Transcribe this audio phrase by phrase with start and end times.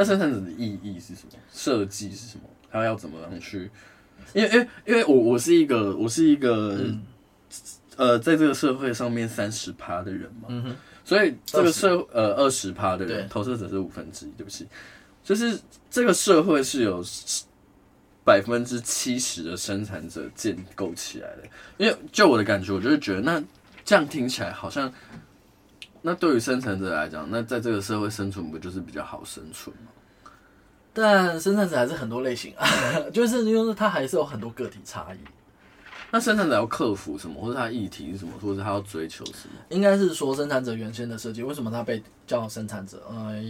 [0.00, 1.32] 那生产者的意义是什么？
[1.52, 2.44] 设计是什么？
[2.72, 3.70] 他要怎么样去？
[4.32, 7.02] 因为因为因为我我是一个我是一个、嗯、
[7.96, 10.74] 呃，在这个社会上面三十趴的人嘛，
[11.04, 14.66] 所以这个社呃二十趴的人，投射者是五分之一，对不起，
[15.22, 15.60] 就是
[15.90, 17.04] 这个社会是有
[18.24, 21.42] 百分之七十的生产者建构起来的。
[21.76, 23.42] 因为就我的感觉，我就是觉得那
[23.84, 24.90] 这样听起来好像，
[26.02, 29.90] 那对于生产者来讲，那在这个社会生存不就是比较好生存吗？
[30.92, 32.66] 但生产者还是很多类型啊，
[33.12, 35.18] 就是因为它还是有很多个体差异。
[36.12, 39.54] 那生产者要克服什么，或者他议题是什么，或者他要追求什么？
[39.68, 43.00] 应该是说生产者原先的设计，为什么他被叫生产者？
[43.08, 43.40] 呃，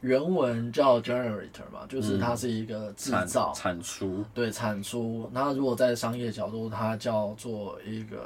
[0.00, 4.24] 原文叫 generator 嘛，就是它是一个制造、产出。
[4.34, 5.30] 对，产出。
[5.32, 8.18] 那如果在商业角度，它叫做一个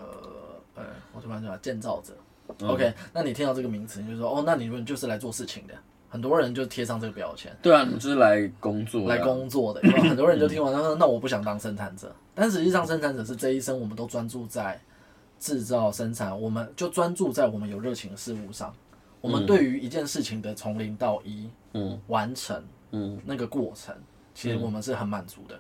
[0.75, 2.15] 呃，我突然讲建造者。
[2.59, 5.75] 嗯、OK，那你听到这个名词，你就说哦，那你们就是来做事情的。
[6.09, 7.51] 很多人就贴上这个标签。
[7.63, 9.81] 对啊，你就是来工作、啊，来工作的。
[10.03, 14.79] 很多人就听完他说：“那我不想当生产者。”但实际上，生产者是这一生我们都专注在
[15.39, 18.75] 制造生产，我们就专注在我们有热情的事物上。
[19.23, 23.95] 我们对于一件事情的从零到一，嗯，完成，嗯，那个过程，
[24.35, 25.59] 其实我们是很满足的。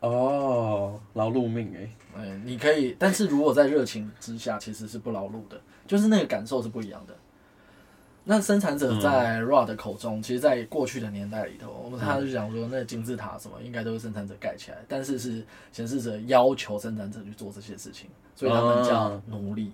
[0.00, 7.14] 哦，劳碌命哎、欸，哎，你可以，但是如果在热情之下，其实是不劳碌的，就是那个感受是不一样的。
[8.24, 19.72] 那生产者在 Rod 的口中，嗯、其实，在过去的年代里头，我们他就讲说，那金字塔什么，应该都是生产者盖起来，但是是显示者要求生产者去做这些事情，所以他们叫奴隶。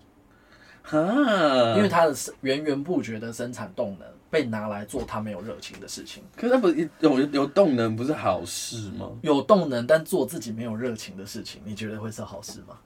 [0.84, 6.22] 啊，因为他的源源不绝的生产动能被拿来做他没有热情的事情。
[6.34, 9.10] 可是他不是有有动能不是好事吗？
[9.20, 12.78] 有动能但做自己没有热情的事情，你觉得会是好事吗？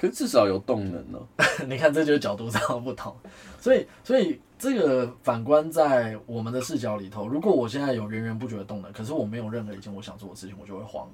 [0.00, 1.18] 可是至少有动能呢。
[1.68, 3.14] 你看，这就是角度上的不同。
[3.60, 11.06] 所以，所以这个反观在我们的视角里头，如果我现在有源源不绝的动能，可是我没有任何一件我想做的事情，我就会慌。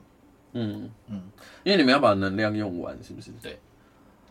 [0.53, 1.23] 嗯嗯，嗯
[1.65, 3.33] 因为你们要把能量用完，是不是？
[3.43, 3.59] 对。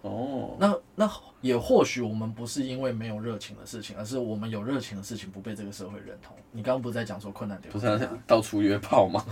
[0.06, 1.12] 哦，那那
[1.42, 6.36] 也或许我们不是因为没有热情的事情，而是我们有热情的事情不被这个社会认同。
[6.52, 7.72] 你刚刚不是在讲说困难点？
[7.74, 9.26] 不是、啊、到处约炮吗？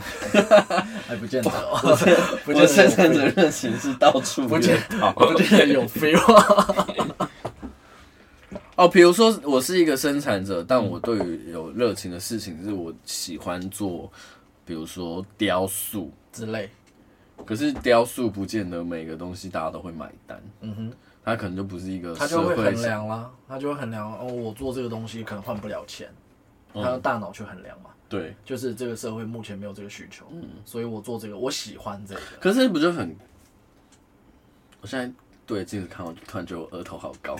[1.06, 1.78] 还 不见得哦。
[2.44, 6.19] 不见得生产者热情是到处约炮，不见得有 feel。
[8.75, 14.11] 哦，比如说我是一个生产者，但我对于有热情的事情是我喜欢做，
[14.66, 16.67] 比如说雕塑之类。
[17.46, 20.92] 可是雕塑不见得每个东西大家都会买单，嗯哼，
[21.24, 26.10] 他可能就不是一个，他就会衡量啦，他就会衡量哦，我做这个东西可能换不了钱，
[26.74, 33.16] 他用大脑去衡量嘛，对，就是这个社会目前没有这个需求，嗯，所以我做这个，我喜欢这个，可是不就很，
[34.82, 35.12] 我现在
[35.46, 37.36] 对镜子看，我突然觉得我额头好高，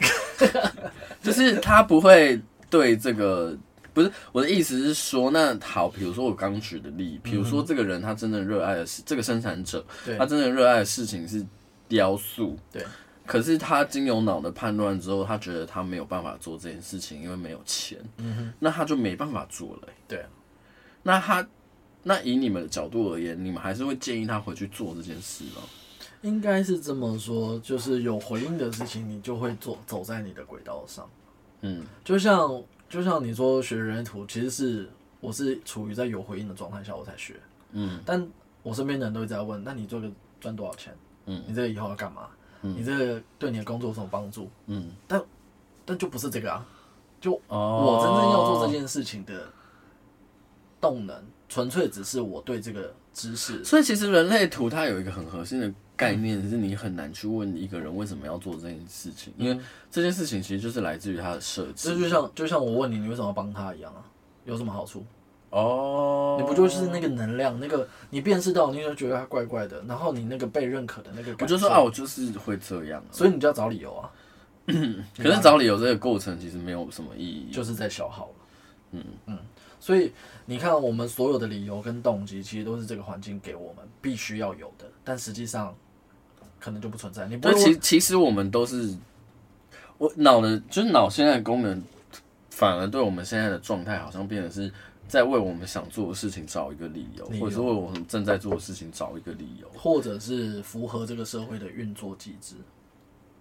[1.24, 3.58] 就是他不会对这个。
[3.94, 11.46] 不是我的意思是说，那好，比如说我刚举的例，比如说这个人他真的热爱的是这个生产者，对他真的热爱的事情是
[11.88, 12.84] 雕塑，对。
[13.26, 20.25] 可是他经由脑的判断之后，他觉得他没有办法做这件事情，因为没有钱，嗯哼，那他就没办法做了，对。
[21.04, 21.48] 那他，
[22.02, 25.62] 那以你们的角度而言，你们还是会建议他回去做这件事吗？
[26.22, 31.10] 应该是这么说，就是有回应的事情，你就会做，走在你的轨道上，
[31.62, 32.62] 嗯，就像。
[32.94, 34.88] 就像你说学人类图，其实是
[35.20, 37.34] 我是处于在有回应的状态下我才学，
[37.72, 38.24] 嗯，但
[38.62, 40.08] 我身边的人都会在问，那你这个
[40.40, 40.96] 赚多少钱？
[41.26, 42.28] 嗯，你这个以后要干嘛？
[42.62, 44.48] 嗯，你这个对你的工作有什么帮助？
[44.68, 45.20] 嗯，但
[45.84, 46.64] 但就不是这个啊，
[47.20, 49.48] 就我真正要做这件事情的
[50.80, 53.66] 动能，纯粹只是我对这个知识。
[53.66, 55.74] 所以其实人类图它有一个很核心的。
[55.96, 59.59] 概念是你很难去问一个人为什么要做这件事情，因为
[59.92, 61.90] 这件事情其实就是来自于他的设计。
[61.90, 64.04] 这就像就像我问你，你为什么要帮他一样啊？
[64.46, 65.06] 有什么好处？
[65.52, 74.10] 哦，你不就是那个能量，那个你辨识到，你就觉得他怪怪的，然后你那个被认可的那个感觉，我就说啊，我就是会这样，所以你就要找理由啊。
[74.66, 78.34] 可是找理由这个过程其实没有什么意义，就是在消耗了。
[78.94, 79.38] 嗯嗯，
[79.83, 80.12] 所以
[80.45, 85.75] 你看，我们所有的理由跟动机，其实都是这个环境给我们必须要有的，但实际上。
[86.63, 87.27] 可能就不存在。
[87.27, 88.95] 你不会其其实我们都是，
[89.97, 91.83] 我脑的，就是脑现在的功能，
[92.50, 94.71] 反而对我们现在的状态，好像变得是
[95.06, 102.56] 在为我们想做的事情找一个理由，理由或者是为我们正在做的事情找一个理由，或者是符合这个社会的运作机制。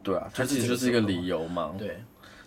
[0.03, 1.73] 对啊，它其实就是一个理由嘛。
[1.79, 2.03] 对。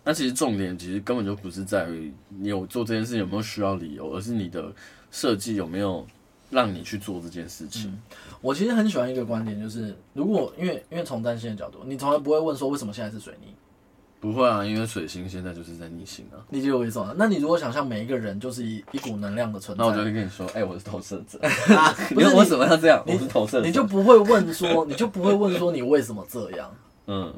[0.06, 4.72] 那其实重点其实根本就不是在于你有做这件事有没有需要理由，而是你的
[5.12, 6.08] 设计有没有。
[6.52, 7.90] 让你去做这件事情。
[7.90, 8.00] 嗯，
[8.40, 13.48] 我其实很喜欢一个观点，就是如果因为因为从占星的角度，你从来不会问说为什么现在是水逆，
[14.22, 16.38] 不会啊，因为水星现在就是在逆行啊。
[16.52, 17.16] 理解我意思吗？
[17.18, 21.40] 那你如果想象每一个人就是一一股能量的存在，那我就会跟你说，哎、欸，我是投射者。
[22.14, 23.04] 不是你为什么要这样？
[23.08, 26.72] 我是投射者，你就不会问说，你就不会问说你为什么这样？
[27.08, 27.34] 嗯，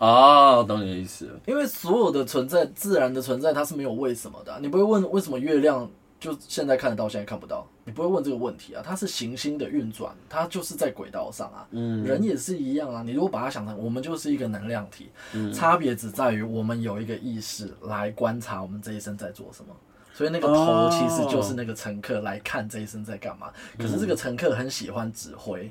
[0.00, 1.38] 哦，懂你的意思了。
[1.46, 4.58] 因为所有的存在，自然的存在，它是没有为什么的啊。
[4.60, 5.86] 你不会问为什么月亮
[6.18, 7.66] 就现在看得到，现在看不到。
[7.84, 11.66] 你不会问这个问题啊，它是行星的运转，它就是在轨道上啊。
[11.72, 13.02] 嗯，人也是一样啊。
[13.04, 19.74] 你如果把它想成，我们就是一个能量体，嗯，差别只在于我们有一个意识来观察我们这一生在做什么。
[20.14, 23.48] 所以那个头其实就是那个乘客来看这一生在干嘛。
[23.48, 25.70] 哦，可是这个乘客很喜欢指挥。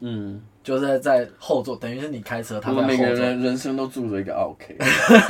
[0.00, 4.76] 嗯，就是在在后座，等于是你开车，他们每个人人生都住着一个 OK，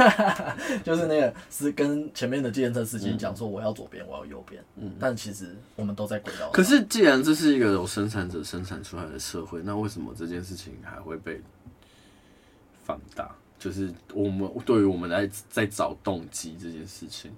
[0.85, 4.63] 就是那个是跟前面的计程车司机讲说我要左边，我要右边。
[4.77, 6.51] 嗯，但其实我们都在轨道。
[6.53, 11.41] 可是既然这是一个由生产者生产出来的社会，那为什么这件事情还会被
[12.85, 13.35] 放大？
[13.59, 17.33] 就是我们对于我们来在找动机这件事情，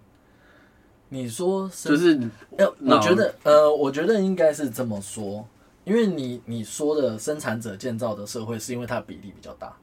[1.09, 2.21] 你说就是
[2.59, 2.75] 要？
[2.81, 5.47] 我觉得呃，我觉得应该是这么说。
[5.91, 9.77] 因为你你说的生产者建造的社会，是因为它的比例比较大，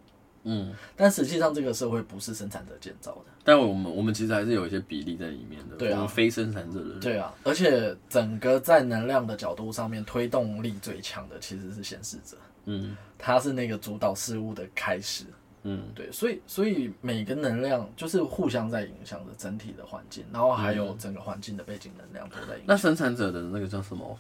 [0.44, 3.26] 嗯，但实际上这个社会不是生产者建造的。
[3.44, 12.38] 但我们我们其实还是有一些比例在里面的，对啊，非生产者的人，对啊，而且整个在能量的角度上面，推动力最强的其实是显示者，
[12.68, 15.26] 嗯，他是那个主导事物的开始，
[15.64, 22.64] 嗯，对，所以所以每个能量就是互相在影响着整体的环境，然后还有整个环境的背景能量都在影响。
[22.66, 24.18] 那生产者的那个叫什么？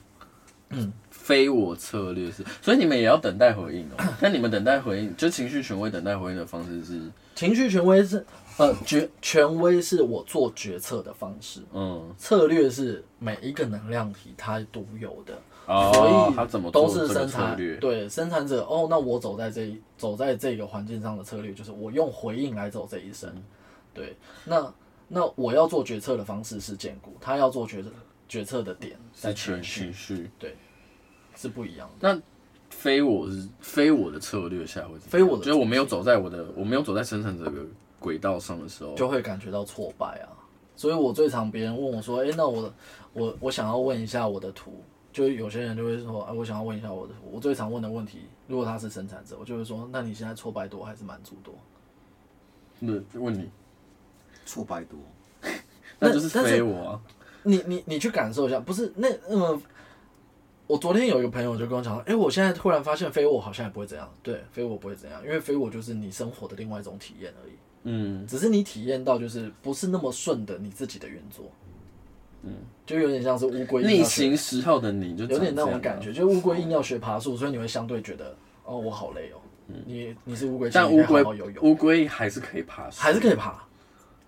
[0.69, 4.03] 嗯，非我策略是，所以你们也要等待回应哦。
[4.21, 7.01] 那你们等待回应，就情绪权威等待回应的方式是？
[7.35, 8.25] 情绪权威是，
[8.57, 11.61] 呃，决权威是我做决策的方式。
[11.73, 18.63] 嗯，策略是每一个能量体它独有的，哦、所以它怎么都是生产对生产者。
[18.65, 23.31] 哦，那我走在这一走在这个环境上的策略就是我用回应来走这一生。
[23.93, 24.73] 对，那
[25.07, 27.89] 那我要做决策的方式是建构，他要做决策。
[28.27, 30.55] 决策的点在情绪，对，
[31.35, 32.13] 是不一样的。
[32.13, 32.21] 那
[32.69, 35.09] 非我是非我的策略下会怎么样？
[35.09, 37.65] 非我的，就是我没有走在我的，我没有走在生产者的
[37.99, 40.29] 轨道上的时候，就会感觉到挫败啊。
[40.75, 42.71] 所以我最常别人问我说：“哎、欸，那我
[43.13, 51.55] 我我想要问一下我的图。”就有些人就会说：“哎、啊，我想要问一下我的图。”我最常问的问题，如果他是生产者，我就会说：“那你现在挫败多还是满足多？”
[52.79, 53.49] 那问你
[54.45, 54.99] 挫败多，
[55.97, 57.01] 那就是非我啊。
[57.47, 59.61] 你你你去感受一下，不是那那么。
[60.69, 64.05] 我昨天有一个朋友就跟我讲，哎、欸，我现在突然发现飞我好像也不会怎样。
[64.21, 67.53] 对，飞我不会怎样，因为飞我就是你生活的另外一种体验而已。
[67.83, 71.45] 嗯，只是你体验到就是不是那么顺的你自己的运作。
[72.43, 72.51] 嗯，
[72.85, 78.35] 就有点像是乌龟逆行时候的你就有点那种感觉，就乌龟硬要学爬树，所以你会相对觉得
[78.65, 79.39] 哦，我好累哦。
[79.69, 81.23] 嗯，你你是乌龟，但乌龟
[81.61, 83.63] 乌龟还是可以爬树，还是可以爬，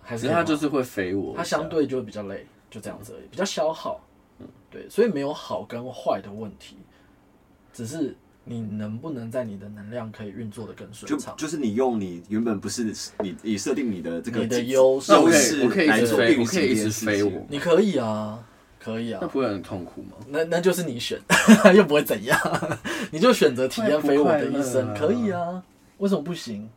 [0.01, 2.47] 还是它就是会飞我，它相对就会比较累。
[2.69, 3.99] 就这样子而已，比较消耗，
[4.39, 6.77] 嗯，对，所以没有好跟坏的问题，
[7.73, 18.43] 只是你能不能在你的能量可以运作的更顺畅，就是你用你原本不是你你设定你的这个你的优势，我可以一直飞，我可以一直飞我，你可以啊，
[18.79, 20.17] 可以啊，那不会很痛苦吗？
[20.27, 21.19] 那那就是你选，
[21.75, 22.39] 又不会怎样，
[23.11, 25.63] 你就选择体验飞我的一生，可以啊，
[25.97, 26.69] 为什么不行？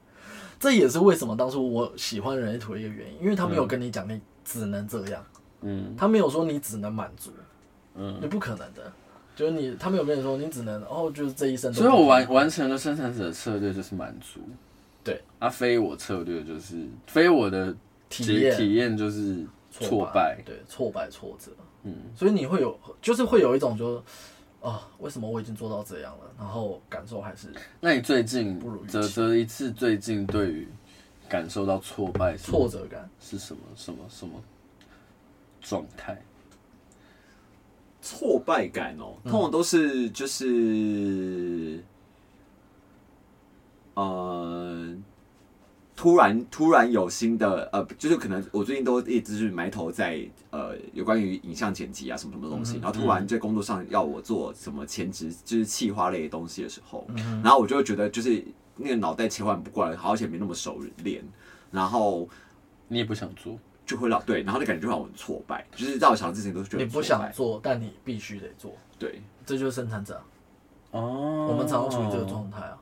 [0.59, 5.25] 这也是为什么当初我喜欢人类图的一个原因，因为他没有跟你讲你只能这样。
[5.63, 7.31] 嗯，他没有说你只能满足，
[7.95, 8.93] 嗯，你不可能的，
[9.35, 11.73] 就是你，他没有跟你说你只能哦，就是这一生。
[11.73, 14.41] 所以我完完成了生产者的策略就是满足，
[15.03, 16.77] 对，啊，非我策略就是
[17.07, 17.75] 非我的
[18.09, 18.57] 体验。
[18.57, 21.51] 体验就是挫败，对，挫败挫折，
[21.85, 24.03] 嗯，所以你会有就是会有一种就是
[24.61, 27.49] 啊，为什么我已经做到这样了，然后感受还是？
[27.81, 30.69] 那你最近啧啧一次最近对于
[31.29, 33.09] 感受到挫败挫折感。
[33.21, 34.35] 是什么什么什么？
[35.63, 36.21] 状态，
[38.03, 41.83] 挫败感哦，通常都是就是，
[43.95, 44.97] 嗯、呃，
[45.95, 58.45] 突然突然有新的呃，就是可能我最近都一直是埋头在呃有关于影像剪辑啊什么什么东西，嗯、然后突然在工作上要我做什么前置就是企划类的东西的时候，嗯、然后我就会觉得就是
[58.77, 61.23] 那个脑袋切换不过来，好像没那么熟练，
[61.71, 62.29] 然后
[62.89, 63.57] 你也不想做。
[63.93, 68.75] 就会让对，然后就感觉就让我很挫败，就是在我想之前都是觉得你不想做，但你必须得做。
[68.99, 70.21] 对，这就是生产者。
[70.91, 72.81] 哦，我们常常处于这个状态啊，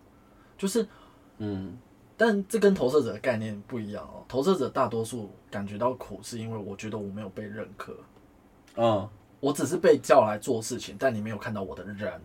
[0.56, 0.86] 就是
[1.38, 1.76] 嗯，
[2.16, 4.24] 但这跟投射者的概念不一样哦。
[4.28, 7.94] 投射者大多数感觉到苦，是因为我觉得我没有被认可。
[8.76, 9.08] 嗯，
[9.40, 12.20] 我只是被叫来做事情，但你没有看到我的人，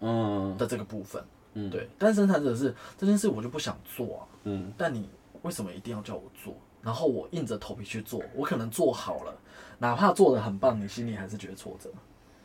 [0.00, 1.22] 嗯的这个部分。
[1.54, 1.88] 嗯，对。
[1.98, 4.22] 但生产者是这件事我就不想做啊。
[4.44, 5.08] 嗯，但你。
[5.42, 6.54] 为什么一定要叫我做？
[6.82, 9.38] 然后我硬着头皮去做，我可能做好了，
[9.78, 11.90] 哪怕做的很棒，你心里还是觉得挫折。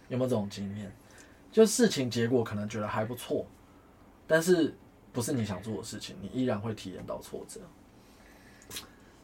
[0.10, 0.92] 有没有这种经验？
[1.51, 3.46] 就事情结果可能觉得还不错，
[4.27, 4.75] 但是
[5.13, 7.62] 不是你想做的事情，你依然会体验到挫折。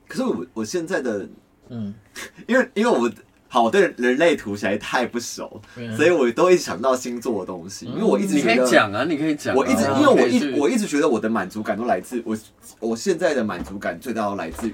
[0.08, 1.28] 可是我我现在的，
[1.68, 1.94] 嗯，
[2.48, 3.12] 因为因为我
[3.54, 7.86] 好我对人类图实在太不熟，嗯、所以我都会想到星座的东西。
[7.86, 9.58] 因为我一直你可以讲啊，你可以讲、啊。
[9.58, 12.38] 我一直、啊、因为我一我一直觉得我的满足感都来自我，
[12.80, 14.74] 我现在的满足感最大都来自于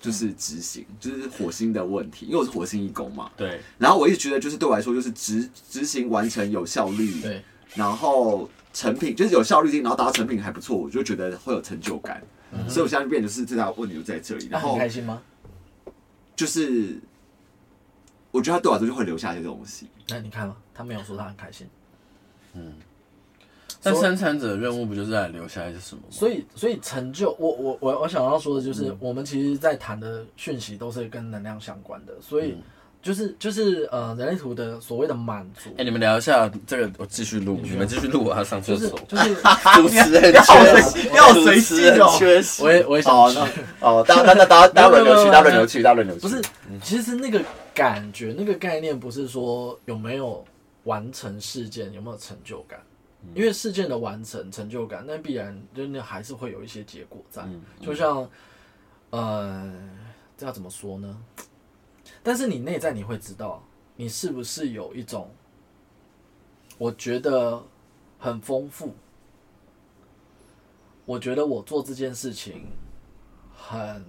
[0.00, 2.26] 就是执行，就是火星的问题。
[2.26, 3.60] 因为我是火星一宫嘛，对。
[3.76, 7.42] 然后我一直觉得就是对我来说就是执执行完成有效率，对。
[7.74, 12.22] 然后成品就是有效率性，然后达到成品还不错，我就觉得会有成就感。
[12.52, 15.20] 嗯、所以我现在变就是最大的问题就在这里，然后很开心吗？
[16.36, 16.98] 就是
[18.32, 19.86] 我觉得他对我来说就会留下一些东西。
[20.08, 21.64] 那你看嘛，他没有说他很开心。
[22.54, 22.72] 嗯，
[23.80, 26.08] 但生产者的任务不就是在留下一些什么吗？
[26.10, 32.52] 所以，所以成就我我我我想要说的就是，嗯、我们其实，在谈的讯息都是跟能量相关的，所以。
[32.52, 32.62] 嗯
[33.02, 35.70] 就是就是呃，人类图的所谓的满足。
[35.70, 38.96] 哎、欸，你们聊一下这个，我继续录，你们继续录，我要上厕所。
[39.08, 39.34] 就是
[39.74, 42.14] 主持人缺， 要随机哦。
[42.16, 43.48] 缺席，我也我也想哦，
[43.80, 46.22] 哦，大家大家大家 轮流去，大家轮流去，大家轮流去。
[46.22, 46.40] 不是，
[46.80, 47.42] 其实那个
[47.74, 50.44] 感觉，那个概念不是说有没有
[50.84, 52.80] 完成事件，有没有成就感，
[53.34, 57.46] 因为事件的完成成就感，那必然就那还是会有一些结果在。
[57.80, 58.28] 就像
[59.10, 59.72] 呃，
[60.36, 61.22] 这要怎么说呢？
[62.22, 63.62] 但是你内在你会知道，
[63.96, 65.30] 你是不是有一种，
[66.78, 67.62] 我觉得
[68.18, 68.94] 很丰富。
[71.04, 72.68] 我觉得我做这件事情
[73.52, 74.04] 很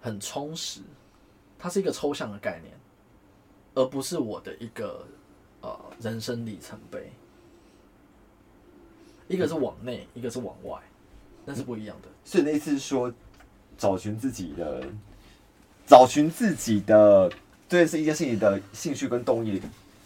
[0.00, 0.80] 很充实，
[1.58, 2.72] 它是一个抽象的概念，
[3.74, 5.06] 而不是我的一个
[5.60, 7.10] 呃人生里程碑。
[9.28, 10.80] 一个是往内，一个是往外，
[11.44, 12.08] 那是不一样的。
[12.24, 13.12] 所以那意思是说。
[13.78, 14.86] 找寻自己的，
[15.86, 17.32] 找寻自己的，
[17.66, 19.58] 这是一件事情的兴趣跟动力，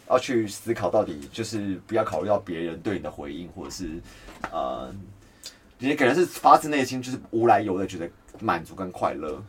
[0.07, 4.01] 要去思考到底就是不要考虑到别人对你的回应，或者是
[4.49, 4.95] 呃，
[5.79, 8.09] 也可能是发自内心就是无来由的觉得
[8.39, 9.43] 满足跟快乐。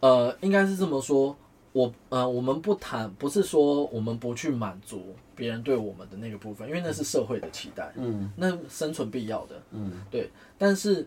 [0.00, 1.36] 呃，应该是这么说，
[1.72, 11.06] 我呃，我们不谈，不是说我们不去满足别人对我们的那个部分，因为那是社会的期待，嗯，那生存必要的，嗯，对，但是。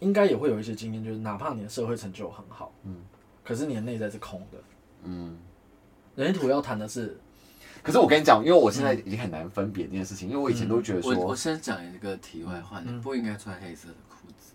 [0.00, 2.96] 应该也会有一些经验，就是哪怕你的社会成就很好，嗯，
[3.42, 4.58] 可是你的内在是空的，
[5.04, 5.38] 嗯。
[6.14, 7.18] 人类图要谈的是，
[7.82, 14.52] 可是我跟你讲，因为我现在已经很难分别这件事情，因为我以前都觉得说，我我先讲一个题外话，你不应该穿黑色的裤子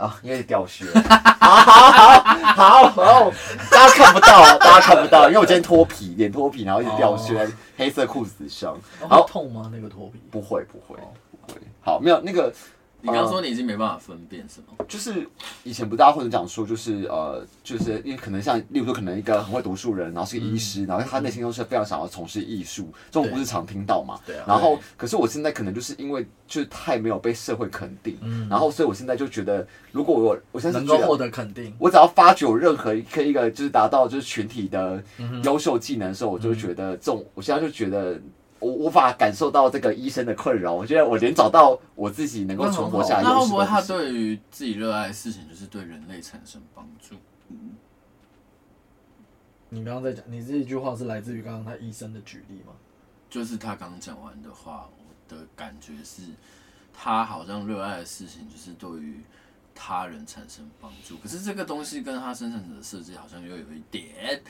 [0.00, 0.86] 啊，因为掉屑。
[1.40, 3.32] 好好好好好，
[3.70, 8.76] 大家看不到， 大家看不到，因为我今天脱皮，脸脱皮，然后一直掉屑在黑色裤子上。
[9.08, 9.70] 好痛吗？
[9.72, 10.20] 那个脱皮？
[10.30, 10.96] 不会不会
[11.46, 11.60] 不会。
[11.82, 12.52] 好，没有那个。
[13.02, 14.84] 你刚刚说你已经没办法分辨什么？
[14.86, 15.26] 就是
[15.64, 24.18] 以前不大家会讲说，就是呃，就是因为可能像，例如说，可能一个很会读书人，然后是个医师，然后他内心都是非常想要从事艺术，这种不是常听到嘛？
[24.26, 24.44] 对啊。
[24.46, 28.18] 然后，可是我现在可能就是因为就是太没有被社会肯定，
[28.50, 35.02] 然后所以我现在就觉得，如果我我现在能够获得肯定，我只要发觉有任何一个一个就是达到就是群体的
[35.44, 38.20] 优秀技能的时候，我就觉得这种，我现在就觉得。
[38.60, 43.22] 我无法感受到这个医生的困扰，我觉得我连找到我自己能够存活下来。
[43.22, 47.16] 那会不会他对于自己热爱的事情，就是对人类产生帮助？
[47.48, 47.72] 嗯。
[49.70, 52.74] 你刚刚在讲，你这一句话是来自于刚刚他医生的举例吗？
[53.30, 56.22] 就是他刚刚讲完的话，我的感觉是，
[56.92, 59.20] 他好像热爱的事情就是对于
[59.74, 61.16] 他人产生帮助。
[61.22, 64.42] 可是这个东西跟他生产者的设计好像又有一点。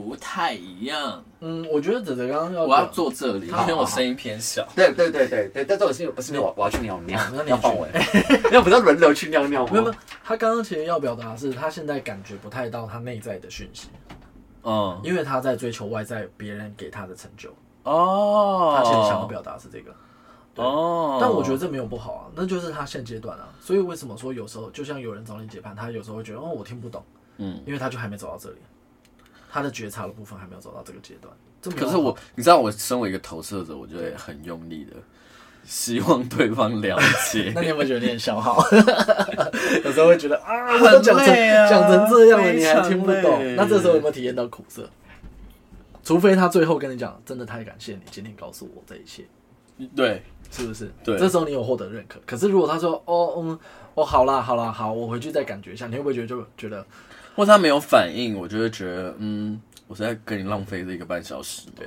[0.00, 4.64] 不太一样，嗯，我觉得哲哲刚刚要我要坐这里，因为我声音偏小。
[4.76, 7.84] 对对对对对，但这种事情不是因为我我要去尿尿，你要放我，
[8.44, 9.72] 因为不是轮流去尿尿吗？
[9.72, 13.88] 没有没有，他刚刚其实要表达的是，他现在感觉不太到他内在的讯息，
[14.62, 17.52] 嗯，因为他在追求外在别人给他的成就。
[17.82, 19.94] 哦，他其实想要表达是这个，
[20.62, 23.48] 哦，但我觉得这没有不好啊，那就是他现阶段啊。
[23.60, 27.02] 所以为什么说有时候就像有人找你解盘，他有时候会觉得哦，我听不懂，
[27.38, 28.56] 嗯，因为他就还没走到这里。
[29.50, 31.34] 他的觉察的部分还没有走到这个阶段，
[31.74, 34.92] 可是我，你知道，我身为一个投射者，我就会很用力的
[35.64, 36.98] 希望对方了
[37.30, 37.52] 解。
[37.56, 38.62] 那你有没有觉得有点消耗？
[39.84, 41.26] 有时候会觉得啊，我都讲成
[41.68, 43.56] 讲成这样了，你还听不懂？
[43.56, 44.88] 那这时候有没有体验到苦涩？
[46.04, 49.24] 除非他最后跟你讲，真的太感谢你今天告诉我这一切。
[49.94, 50.90] 对，是不是？
[51.04, 52.18] 对，这时候你有获得认可。
[52.26, 53.58] 可是如果他说，哦，嗯，
[53.94, 56.84] 哦，好啦，好啦，好，我回去再感觉一下，你会不会觉得就觉得？
[57.38, 61.68] 或他没有反应，我就会觉得，嗯，我是在跟你浪费这一个半小时。
[61.76, 61.86] 对，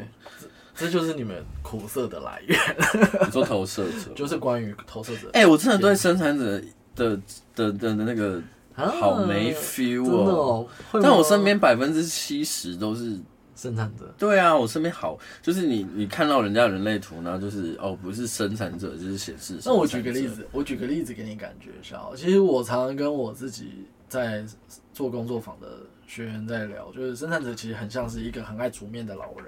[0.73, 2.57] 这就是你们苦涩的来源。
[3.27, 5.29] 你说投射者， 就是关于投射者。
[5.33, 6.57] 哎、欸，我真的对生产者
[6.95, 7.19] 的
[7.53, 8.41] 的的的那个
[8.73, 10.65] 好没 feel 哦。
[10.93, 13.19] 啊、但我身边百分之七十都是
[13.53, 14.09] 生产者。
[14.17, 19.59] 对啊，我身边好，就是你你看到人家人类图，然后就是哦，不是生产者就是显示。
[19.65, 22.01] 那我举个例子，我举个例子给你感觉一下。
[22.15, 24.45] 其实我常常跟我自己在
[24.93, 29.47] 做工作坊的学员在聊，就是生产者其实很像是一个很爱煮面的老人。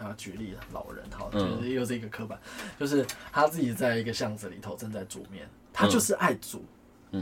[0.00, 6.64] 啊，举例老人，好，就是又是一个刻板，嗯、就是他自己在一个巷子里头正在煮面，他就是爱煮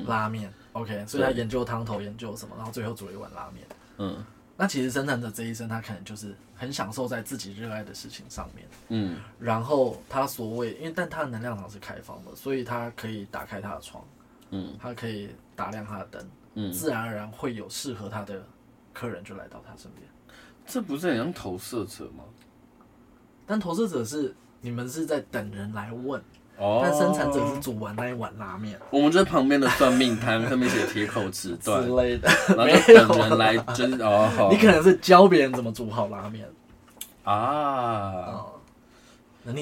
[0.06, 3.66] 拉面、嗯、，OK，所以他研究汤头，研究什么，然后最后煮了一碗拉面。
[3.96, 4.22] 嗯，
[4.58, 8.68] 那其实生产者这一生，他可能就是很享受在自己热爱的事情上面。
[8.88, 14.04] 嗯，然后他所谓，因为但他的能量场是开放的，所以他可以打开他的窗，
[14.50, 18.42] 嗯，他可以打亮他的灯，嗯，自然而然会有适合他的
[18.92, 20.06] 客人就来到他身边。
[20.66, 22.24] 这不是很像投射者吗？
[23.46, 26.20] 但投射者是你们是在等人来问，
[26.58, 28.76] 哦、但生产者是煮完那一碗拉面。
[28.90, 34.48] 我们就在旁边的算命摊上面写铁口直断之类的，然后就 等人来就是哦。
[34.50, 36.48] 你可能是教别人怎么煮好拉面
[37.22, 37.34] 啊。
[37.34, 38.52] 哦、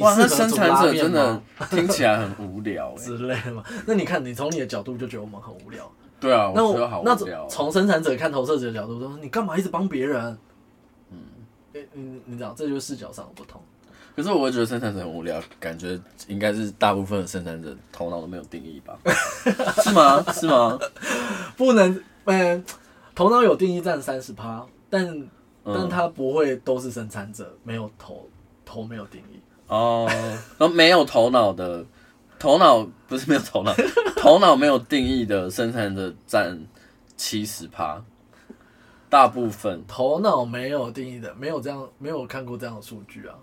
[0.01, 3.63] 哇，那生产者真的听起来很无聊 之类的嘛？
[3.85, 5.91] 那你看，你从你的角度就觉得我们很无聊。
[6.21, 7.03] 对啊，那我。
[7.05, 7.17] 那
[7.49, 10.39] 从生产者看投射者的角度说，你干嘛一直帮别人？
[11.11, 11.19] 嗯，
[11.93, 13.61] 你你知道，这就是视角上的不同。
[14.17, 18.97] 可是我会觉得生产者很无聊，感觉应该是大部分的生产者头脑都没有定义吧？
[19.83, 20.25] 是吗？
[20.33, 20.79] 是吗？
[21.57, 22.65] 不能，嗯，
[23.15, 25.29] 头脑有定义占三十趴，但、嗯、
[25.65, 28.29] 但他不会都是生产者，没有头
[28.65, 30.07] 头没有定义哦，
[30.59, 31.85] 然后没有头脑的
[32.45, 33.75] 头脑不是没有头脑，
[34.21, 36.61] 头脑没有定义的生产者占
[37.17, 38.05] 七十趴，
[39.09, 39.83] 大部分。
[39.89, 43.35] 头脑没有定义的，没有这样，没有看过这样的数据啊。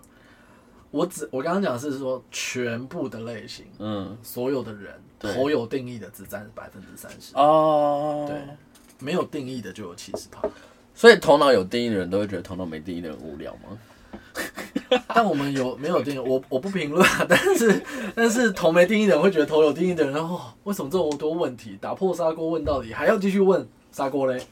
[0.92, 7.34] 我只我刚刚讲是说全部的类型，嗯，所有的人头有定义的只占百分之三十。
[7.34, 8.40] 哦，对，
[9.00, 10.48] 没有定义的就有七十趴，
[10.94, 13.76] 所以头脑有定义的人都会觉得头脑没定义的人无聊吗？
[15.14, 16.18] 但我们有没有定义？
[16.18, 17.82] 我我不评论啊， 但是
[18.14, 21.78] 但是头没定义的人会觉得头有定义的人哦，为什么这么多问题？
[21.80, 24.42] 打破砂锅问到底，还要继续问砂锅嘞？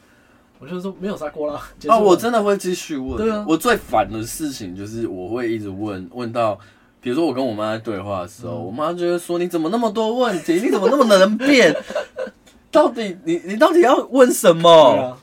[0.59, 1.59] 我就是说没有砂锅啦。
[1.87, 3.17] 啊，我真的会继续问。
[3.17, 6.57] 对啊，我最烦的事情就是我会一直问，问到，
[6.99, 10.61] 比如说我跟我妈在对话的时候，嗯、我妈就会说：“你怎么那么多问题？
[10.61, 11.75] 你怎么那么能变？
[12.69, 15.17] 到底你你到底要问什么？”啊、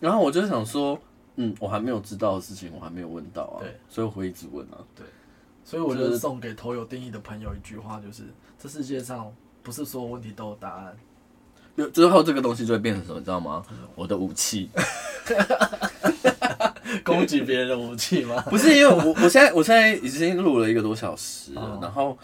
[0.00, 0.98] 然后我就想说
[1.36, 4.78] ：“嗯，我还没有知道的事情，我还没有问到啊。”对，所以我会一直问啊。
[4.94, 5.04] 对，
[5.64, 8.22] 所以我就送给头有定义的朋友一句话，就是：
[8.58, 10.96] 这世界上不是所有问题都有答案。
[11.76, 13.64] 有之后这个东西就会变成什么，你知道吗？
[13.96, 14.70] 我的武器，
[17.02, 18.40] 攻击别人的武器吗？
[18.48, 22.16] 不是，因为我我现在我现在已经录了一个多小时然后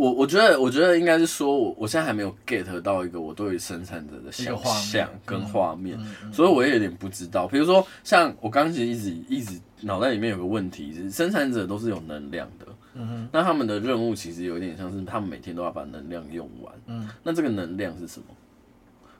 [0.00, 7.46] 我我觉得我觉得应该是说我我现在还没有 get 到一个我对于生产者的想象跟画面，嗯、所以我也有点不知道。
[7.46, 12.66] 比如说像我刚刚其实一直一直脑袋里面有个问题是，生产者都是有能量的。
[12.94, 16.74] 嗯哼，那他们的任务其实有点像是他们每天都要把能量用完。
[16.86, 18.26] 嗯，那这个能量是什么？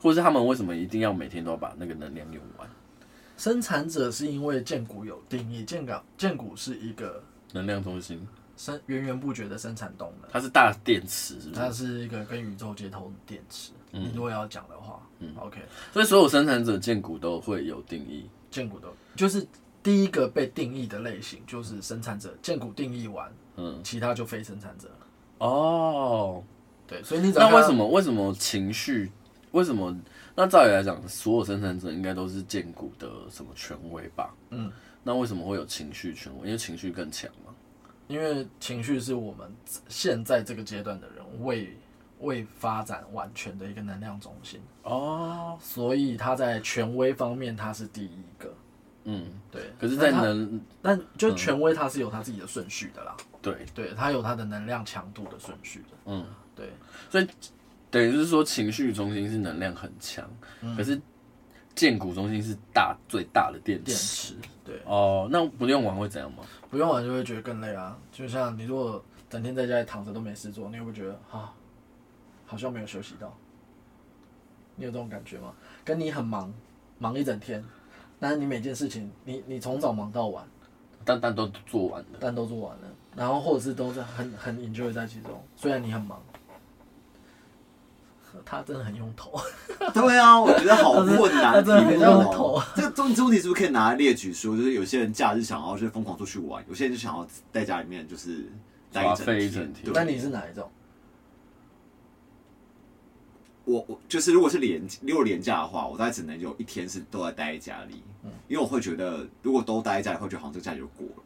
[0.01, 2.67] 或者是他们为什么一定要每天都要把那个能量用完？
[3.37, 8.27] 生产者是因为荐骨有定义，荐骨荐骨是一个能量中心，
[8.61, 10.31] 生源源不绝的生产动能。
[10.31, 11.61] 它是大电池是不是？
[11.61, 13.73] 它是一个跟宇宙接通的电池。
[13.93, 15.59] 嗯，你如果要讲的话，嗯，OK。
[15.95, 19.47] 所以所有生产者建股都会有定义，建股都就是
[19.83, 23.33] 第一个被定义的类型，就是生产者建股定义完。
[23.57, 25.07] 嗯，其他就非生产者了。
[25.39, 26.45] 哦，
[26.87, 29.11] 对，所以你那为什么为什么情绪
[29.53, 29.97] 为什么？
[30.37, 34.35] 那照理来讲，所有生产者应该都是建股的什么权威吧？
[34.51, 34.71] 嗯，
[35.03, 36.47] 那为什么会有情绪权威？
[36.47, 37.50] 因为情绪更强嘛。
[38.11, 39.49] 因为情绪是我们
[39.89, 41.77] 现在这个阶段的人未
[42.19, 44.61] 未发展完全的一个能量中心。
[44.83, 48.53] 哦，所以他在权威方面他是第一个。
[49.05, 49.63] 嗯，对。
[49.79, 53.17] 可是，在能，但就权威他是有他自己的顺序的啦。
[53.41, 55.97] 对，对，他有他的能量强度的顺序的。
[56.07, 56.73] 嗯，对，
[57.09, 57.27] 所以
[57.93, 60.29] 等于是说，情绪中心是能量很强，
[60.63, 61.01] 嗯、可是
[61.77, 63.85] 建骨中心是大最大的电池。
[63.85, 64.83] 电池对。
[64.85, 66.43] 哦，那不用玩会怎样吗？
[66.71, 67.99] 不用完就会觉得更累啊。
[68.13, 71.53] 就像你如果整天在家里躺着都没事做，你会不会觉得啊，
[72.47, 73.37] 好像没有休息到？
[74.77, 75.53] 你有这种感觉吗？
[75.85, 76.53] 跟你很忙，
[76.99, 77.63] 忙一整天，
[78.19, 80.47] 但是你每件事情，你你从早忙到晚，
[81.05, 82.83] 但但都做完了，但都做完了。
[83.17, 86.23] 然后或者是都在很很 enjoy 在其中，虽然你很忙，
[88.45, 89.39] 他真的很用头。
[89.93, 91.55] 对啊，我觉得好困难。
[91.55, 92.61] 他真的很用头。
[92.77, 98.45] 这个中中题是不是可以拿来列举说，就是有些人假日想要就是疯狂出去玩，有些人就想要在家里面就是
[98.93, 99.05] 待
[99.39, 99.93] 一整天。
[99.95, 100.71] 那你是哪一种？
[103.67, 111.23] 我我就是如果是连如果连假的话，我大概只能有一天是都在待在家里，嗯，因为我会觉得如果都待在家里，会觉得好像这个假就过了。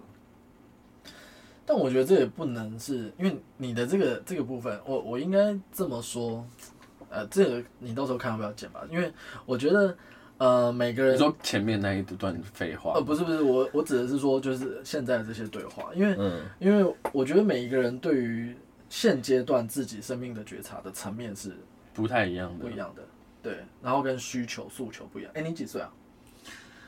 [1.64, 6.46] 但我觉得这也不能是因为你的这个这个部分，我我应该这么说，
[7.14, 8.82] 呃，这个你到时候看要不要剪吧？
[8.90, 9.12] 因为
[9.46, 9.96] 我觉得，
[10.38, 18.56] 呃，每个人你说前面那一段废话，呃，不是不是，我我指的是说，就是现在的这些对话，因为，嗯，因为我觉得每一个人对于
[18.88, 21.56] 现阶段自己生命的觉察的层面是
[21.92, 23.02] 不太一样的，不一样的，
[23.42, 25.30] 对，然后跟需求诉求不一样。
[25.34, 25.90] 哎，你几岁啊？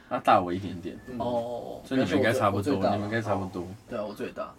[0.09, 3.67] 他大我一点点哦，所以你们应该差不多，你们应该差不多。
[3.89, 4.55] 对啊，我最大。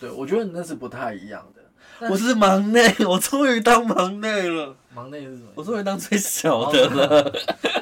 [0.00, 1.57] 对，我觉得那是不太一样的。
[2.00, 4.76] 我是忙内，我终于当忙内了。
[4.94, 5.50] 忙内是什么？
[5.56, 7.32] 我终于当最小的了。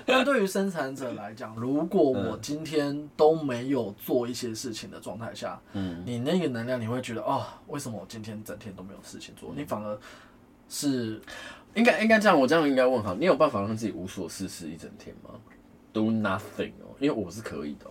[0.06, 9.52] 但对于生产者来讲，如果我今天都没有做一些事情的状态下，嗯，你那个能量你会觉得哦，为什么我今天整天都没有事情做？
[9.54, 9.98] 你反而
[10.68, 11.20] 是
[11.74, 15.30] 应该应该这样，我这样应该问好，你有办法让自己无所事事一整天吗
[15.92, 17.86] ？Do nothing 哦，因为我是可以的。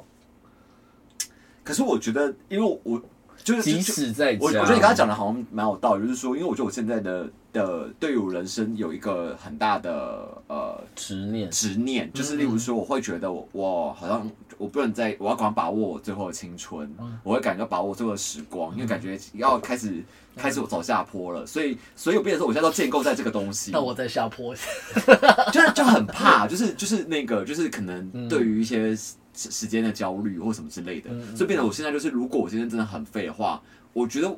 [1.63, 3.01] 可是我觉得，因为我。
[3.45, 14.27] 就是即使在家，我我觉得你刚才讲的好像蛮有道理，就是说，因为我觉得我现在的的对于我人生有一个很大的呃执念，执念，就是例如说，我会觉得我我好像
[14.57, 20.03] 我不能再，我要赶快把握我最后的青春，我会感觉把握最后的时光，因为感觉要开始
[20.35, 24.55] 开始我走下坡了，所以所以我变成说，我现在都建构在这个东西， 那我在下坡，
[25.53, 28.97] 就是就很怕，就是就是那个就是可能对于一些。
[29.35, 33.61] 时间的焦虑或什么之类的，嗯、所以变得我现在就是，如果我今天真的很废的话，
[33.93, 34.35] 我觉得，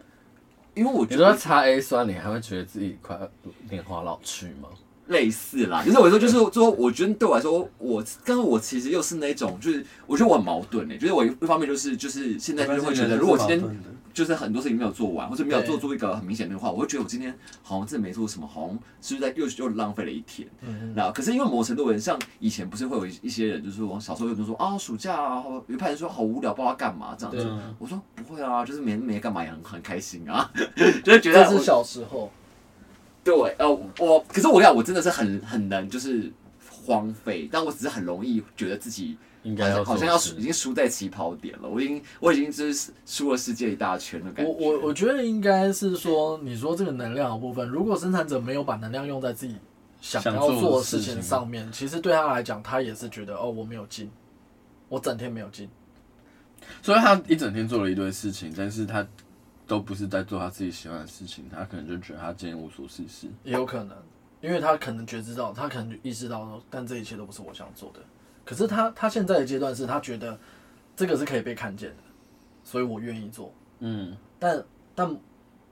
[0.73, 3.29] 因为我觉得擦 A 酸，你还会觉得自己快要
[3.69, 4.69] 年华老去吗？
[5.07, 13.61] 类似啦，就是我说，就是说， 我觉得对我来说，我刚刚我其实又是那种，就是我觉得我很矛盾诶，就是我一方面就是就是现在就会觉得，如果今天。
[14.17, 20.49] 就是很多事情没有做完，或者没有做出一个很明显的话，我会觉得我今天好像真的没做什么，好像是不是在又又浪费了一天。
[20.61, 27.47] 嗯，然后可是因为某程度人，像以前不是会有一些人，就是说小时候有人说啊，暑假啊，有一派人说好无聊，不知道干嘛这样子。
[27.77, 30.51] 我说不会啊，就是没没干嘛也很很开心啊，
[31.05, 32.31] 就是觉得这是小时候。
[33.23, 36.33] 对，呃，我可是我讲我真的是很很难就是
[36.87, 39.15] 荒废，但我只是很容易觉得自己。
[39.43, 44.51] 应该要好像要已经输在起跑点了，我已经我已经就是输了世界一大圈的感觉。
[44.51, 49.55] 我我我觉得应该是说，你说这个能量的部分，如果生产者没有把能量用在自己
[50.01, 54.09] 想要做的事情上面，其实对他来讲，他也是觉得哦，我没有劲，
[54.89, 55.69] 我整天没有劲，
[56.81, 59.05] 所以他一整天做了一堆事情，但是他
[59.65, 63.95] 都不是在做他自己喜欢的事情，他可能就觉得他今天无所事事，也有可能，
[64.41, 67.99] 因为他可能觉知到，他可能就意识到说，但这一切都不是我想做的。
[68.47, 70.39] 可是他他现在的阶段是他觉得
[70.95, 71.97] 这个是可以被看见的，
[72.63, 73.53] 所以我愿意做。
[73.79, 74.63] 嗯，但
[74.95, 75.17] 但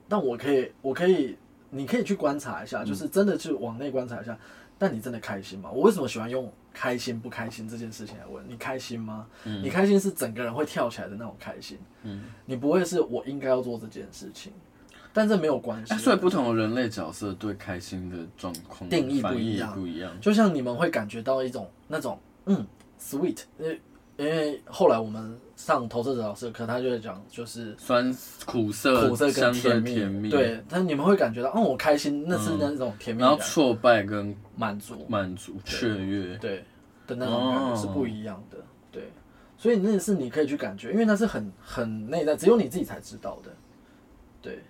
[0.06, 1.38] 但我可以我可以
[1.70, 4.36] 你可以去观察一下，就是真的去往内观察一下。
[4.78, 5.70] 但你真的开心吗？
[5.70, 8.58] 我为什么喜欢用开心不开心这件事情来问你？
[8.58, 9.26] 开心吗？
[9.42, 11.78] 你开心是整个人会跳起来的那种开心。
[12.02, 14.52] 嗯，你不会是我应该要做这件事情，
[15.14, 15.94] 但这没有关系。
[15.94, 20.12] 所以不同的人类角色对开心的状况定义不一样，不一样。
[20.20, 22.20] 就像你们会感觉到一种那种。
[22.46, 22.66] 嗯
[23.00, 23.80] ，sweet，因为
[24.16, 28.10] 因为后来我们上投射者老师的课，他就会讲，就是酸
[28.44, 30.30] 苦涩、苦涩跟甜蜜，甜蜜。
[30.30, 36.64] 对，但你们会感觉到，哦，我开心，那是那种甜蜜、嗯，然后挫败跟满足、满足、雀跃，对
[37.06, 39.10] 的那种感觉是不一样的，哦、对，
[39.56, 43.50] 所以那是你可以去感觉，因为那是很很内在，只有你自己才知道的，
[44.40, 44.62] 对。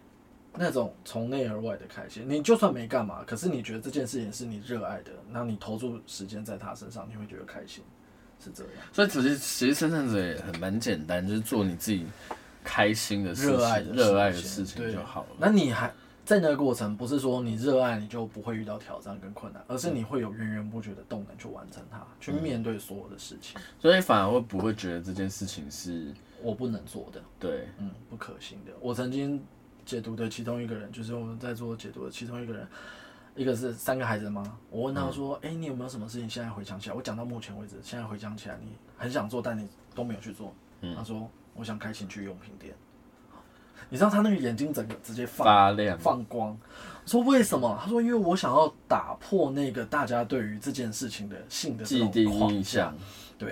[0.58, 7.84] 那种从内而外的开心，你就算没干嘛，可是你觉得这件事情是你热爱的，那你投注时间在他身上，你会觉得开心，
[8.42, 8.72] 是这样。
[8.92, 12.06] 所以其实其实生产者也很蛮简单，就是做你自己
[12.64, 15.28] 开心的事情、热爱的热爱的事情就好了。
[15.38, 15.92] 那你还
[16.24, 23.60] 在那个过程，不是说你热爱你就不会遇到挑战跟困难，而是你会有源源不绝的动能去完成它，嗯、去面对所有的事情。
[23.78, 27.20] 所以反而会不会觉得这件事情是我不能做的？
[27.38, 28.72] 对，嗯，不可行的。
[28.80, 29.44] 我曾经。
[29.86, 32.66] 解读的其中一个人，就是我们在做解读的其中一个人，
[33.36, 34.42] 一个是三个孩子的妈。
[34.68, 36.94] 我问他说：“哎、嗯欸，你有没有什么事情现在回想起来？
[36.96, 40.52] 我讲到目前为止，现在回想起来，你很想做，但你都没有去做。
[40.80, 42.74] 嗯”他说：“我想开情趣用品店。”
[43.88, 46.48] 你知道他那个眼睛整个直接放发亮、放光。
[46.48, 52.92] 我说：“为什么？”他说：“因为我想要打破那个大家对于这件事情的性的这种框架。”
[53.38, 53.50] 对。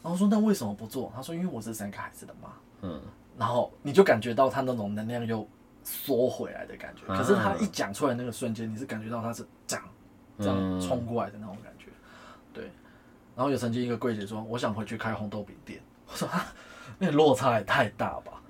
[0.00, 2.50] 然后我说：“那为什么不做？”他说：“因为我是三个孩子的妈。”
[2.82, 3.00] 嗯。
[3.36, 5.44] 然后你就感觉到他那种能量又。
[5.84, 9.84] 缩回来的感觉，可是他一讲出来那个瞬间，你是感觉到他是这样
[10.38, 11.86] 这样冲过来的那种感觉。
[12.52, 12.64] 对，
[13.36, 15.80] 然后有曾经一个柜姐说：“我想回去开红豆饼店。
[16.06, 16.28] ”我说
[16.98, 18.40] ：“那落差也太大吧？”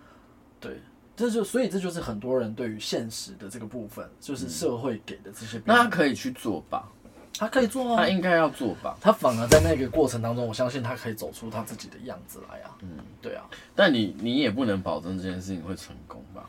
[0.61, 0.81] 对，
[1.17, 5.61] 这就所以这就是很多人对于现实的这个部分，就是社会给的这些。
[5.65, 6.89] 那他可以去做吧？
[7.37, 8.97] 他可以做啊，他应该要做吧？
[9.01, 12.71] 他反而在那个过程当中，我相信他可以走出他自己的样子来啊。
[12.83, 13.45] 嗯，对啊。
[13.75, 16.49] 但你你也不能保证这件事情会成功吧？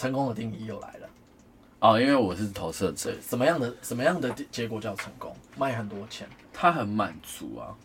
[0.00, 1.08] 成功的定义又来了。
[1.80, 3.12] 哦，因为我是投射者。
[3.20, 5.36] 什么样的什么样的结果叫成功？
[5.58, 7.76] 卖很多钱，他很满足啊。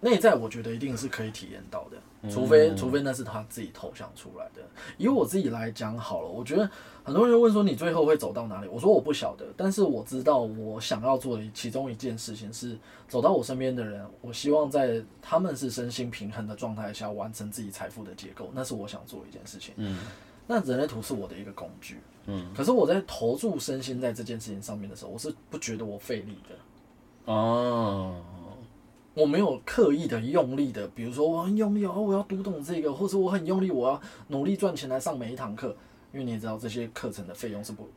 [0.00, 4.62] 内在我觉得一定是可以体验到的，除非、嗯、除非那是他自己投降出来的。
[4.96, 6.70] 以我自己来讲好了，我觉得
[7.04, 8.68] 很多人问说你最后会走到哪里？
[8.68, 19.74] 我说我不晓得，但是我知道我想要做的其中一件事情是走到我身边的人，我希望在他们是身心平衡的状态下完成自己财富的结构，那是我想做的一件事情。
[19.76, 19.98] 嗯，
[20.46, 21.98] 那人类图是我的一个工具。
[22.26, 27.32] 嗯，可是我在投注身心在这件事情上面的时候，我是不觉得我费力的。
[27.32, 28.16] 哦。
[29.14, 35.74] 我没有刻意的用力的，比如说我很用力哦，我要读懂这个，或者我很用力，我要努力赚钱来上每一堂课，
[36.12, 37.88] 因为你也知道这些课程的费用是不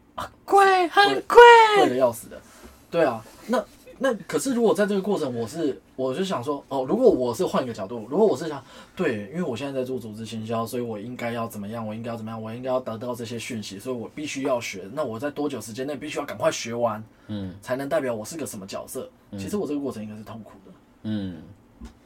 [0.46, 1.38] 贵，很贵，
[1.76, 2.42] 贵的要死的。
[2.90, 3.62] 对啊，那
[4.02, 8.64] 那可是如果在这个过程，我是我就想说哦，如果我是换一个角度，如果我是想
[8.96, 11.86] 对，因为我现在在做组织行销，所以我应该要怎么样？
[11.86, 12.42] 我应该要怎么样？
[12.42, 14.90] 我应该要得到这些讯息，所以我必须要学。
[14.94, 19.10] 那我在多久时间内必须要赶快学完，嗯，才能代表我是个什么角色？
[19.34, 20.72] 其实我这个过程应该是痛苦的。
[21.04, 21.42] 嗯，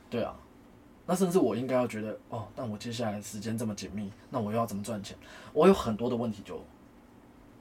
[0.09, 0.35] 对啊，
[1.05, 5.15] 那甚至我应该要觉得哦，但我接下来时间这么紧密，那我又要怎么赚钱？
[5.53, 6.59] 我有很多的问题就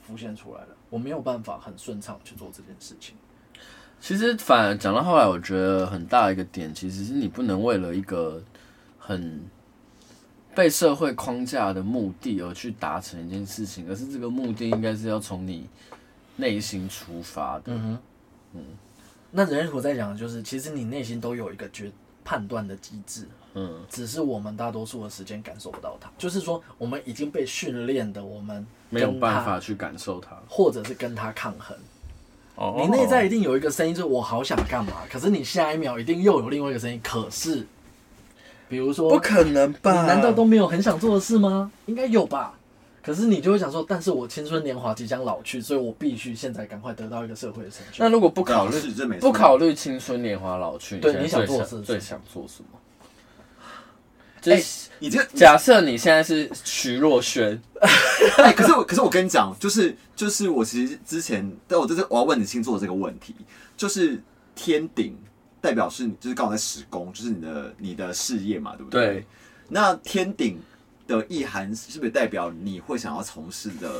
[0.01, 3.14] 浮现出来了，我没有办法很顺畅去做这件事情。
[4.03, 8.43] 其实反而讲到后来，我觉得很大一个点，其实是你不能为了一个
[8.99, 9.41] 很
[10.57, 15.69] 被社会框架的目的而去达成一件事情，而是这个目的应该是要从你
[16.35, 17.62] 内心出发的。
[17.67, 17.99] 嗯哼，
[18.55, 18.65] 嗯。
[19.31, 21.88] 那人类图在讲的就是，其实你内心都有一个决
[22.25, 26.11] 判断的机制，嗯，只是我们大多数的时间感受不到它。
[26.19, 31.77] 就是说，我们已经被训练的，我们没有办法去感受它，或者是跟它抗衡。
[32.62, 37.01] 哦，你内在一定有一个声音，就是我好想干嘛，可是你下一秒一定又有另外一个声音。
[37.03, 37.66] 可是，
[38.68, 40.03] 比如说，不可能吧？
[40.03, 41.72] 你难道都没有很想做的事吗？
[41.87, 42.55] 应该有吧。
[43.03, 48.05] 可是你就会想说，但是我青春年华即将老去，所以我必须现在赶快得到一个社会的成就。
[48.05, 48.79] 那如果不考虑，
[49.18, 52.79] 不考虑青春年华老去，对，你想做的事，最想做什么？
[54.44, 57.59] 哎、欸，你这假设你现在是徐若瑄，
[58.38, 63.35] 哎、欸，可是我，可是我跟你讲，就是就是我其实之前，但我就是我要问你星座这个问题，
[63.76, 64.22] 就是
[64.55, 65.16] 天顶
[65.61, 69.07] 代表是就是刚好在十宫，就是你的你的事业嘛，对不对？
[69.07, 69.26] 对，
[69.68, 70.61] 那天顶。
[71.05, 73.90] 的意涵是不是代表你会想要从事的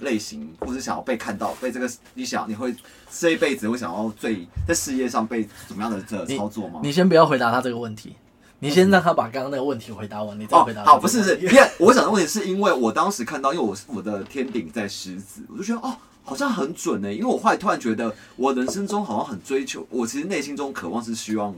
[0.00, 2.72] 类型，或是想要被看到，被这个你想你会
[3.10, 6.80] 这一辈子会想要最在事业上被怎么样的这操作吗？
[6.82, 8.14] 你，你先不要回答他这个问题，
[8.62, 10.82] 你先让他把刚刚那个问题回答完，你再回答。
[10.82, 10.84] 哦。
[10.84, 17.12] 好，不是是，因为我想的问题是因为我当时看到，因为我我的天顶在狮子，我就觉得哦，好像很准呢。
[17.12, 21.54] 因为我后来突然觉得，我人生中好像很追求，我其实内心中渴望是希望。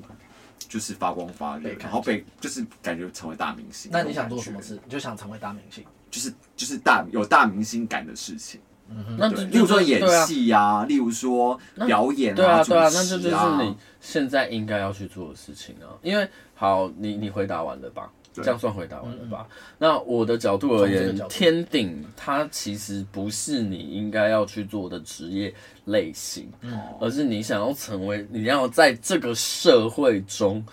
[0.67, 3.91] 就是发光发热，然后被就是感觉成为大明星。
[3.93, 4.81] 那你想做什么事？
[4.85, 8.61] 你就想成为大明星，就是就是大有大明星感的事情。
[8.89, 15.97] 嗯哼，那例如说演戏呀、啊，例如说表演啊，对啊对啊，那这就是你现在应该要去做的事情啊。
[16.03, 18.11] 因为好，你你回答完了吧？
[18.35, 19.47] 这样算回答完了吧？
[19.49, 30.67] 嗯、那我的角度而言，天顶它其实不是你应该要去做的职业类型，嗯、而是你想要成为，你要在这个社会中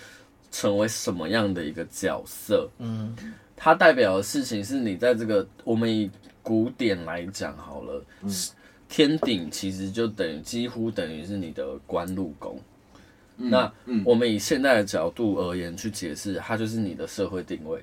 [0.52, 2.68] 成为什么样的一个角色？
[2.80, 3.16] 嗯，
[3.56, 6.10] 它代表的事情是你在这个我们以
[6.44, 8.32] 古典来讲好了，嗯、
[8.90, 12.60] 天顶其实就等于几乎等于是你的官禄宫。
[13.38, 13.72] 那
[14.06, 17.82] 我们以现在的角度而言去解释，它就是你的社会定位。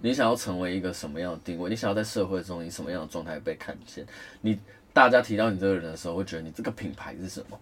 [0.00, 1.68] 你想要成为一个什么样的定位？
[1.70, 4.06] 你想要在社会中以什么样的状态被看见？
[4.40, 4.58] 你
[4.92, 7.58] 大家提到你这个人的时候，会觉得你这个品牌是什么？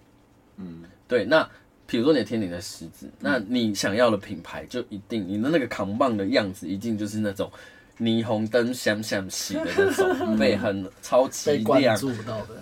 [0.56, 1.24] 嗯，对。
[1.24, 1.48] 那
[1.86, 7.50] 比如说你的天顶的狮子，那你想要的品牌就一定你的那个扛棒的样子，一定就是那种
[7.98, 11.98] 霓虹灯闪闪起的那种， 被很超级亮，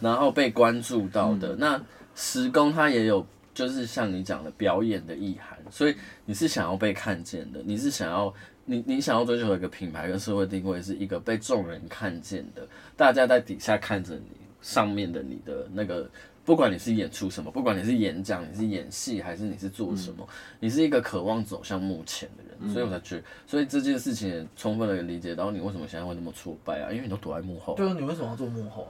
[0.00, 1.54] 然后被关注到的。
[1.56, 1.80] 那
[2.14, 3.26] 时工它也有。
[3.52, 8.32] 就是像你讲的表演的意涵，所以你是想要被看见的，你是想要
[8.64, 12.66] 你你想要追求的一个品牌跟社会定位是一个被众人看见的，
[12.96, 14.22] 大家在底下看着你
[14.62, 16.08] 上面的你的那个，
[16.44, 27.74] 不管你是演出什么，不管你是演讲，你是演戏还是你是做什么，嗯、你是一个渴望走向幕前的人，嗯、所以我才觉得，所以这件事情也充分的理解到你为什么现在会那么挫败啊，因为你都躲在幕后。
[27.74, 28.88] 对啊，你为什么要做幕后？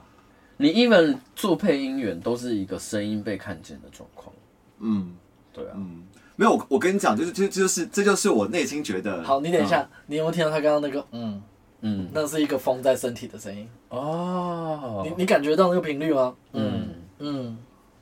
[0.57, 4.31] 你 even 做配音员都是一个声音被看见的状况。
[4.79, 5.13] 嗯，
[5.53, 6.03] 对啊，嗯，
[6.35, 9.23] 没有，我跟你讲，就是，就就是，这就是我内心觉得。
[9.23, 11.41] 好，你等一下，嗯、你有没有听到他刚刚那个嗯
[11.81, 15.03] 嗯，那是一个风在身体的声音哦。
[15.03, 16.35] 你你感觉到那个频率吗？
[16.53, 17.57] 嗯嗯，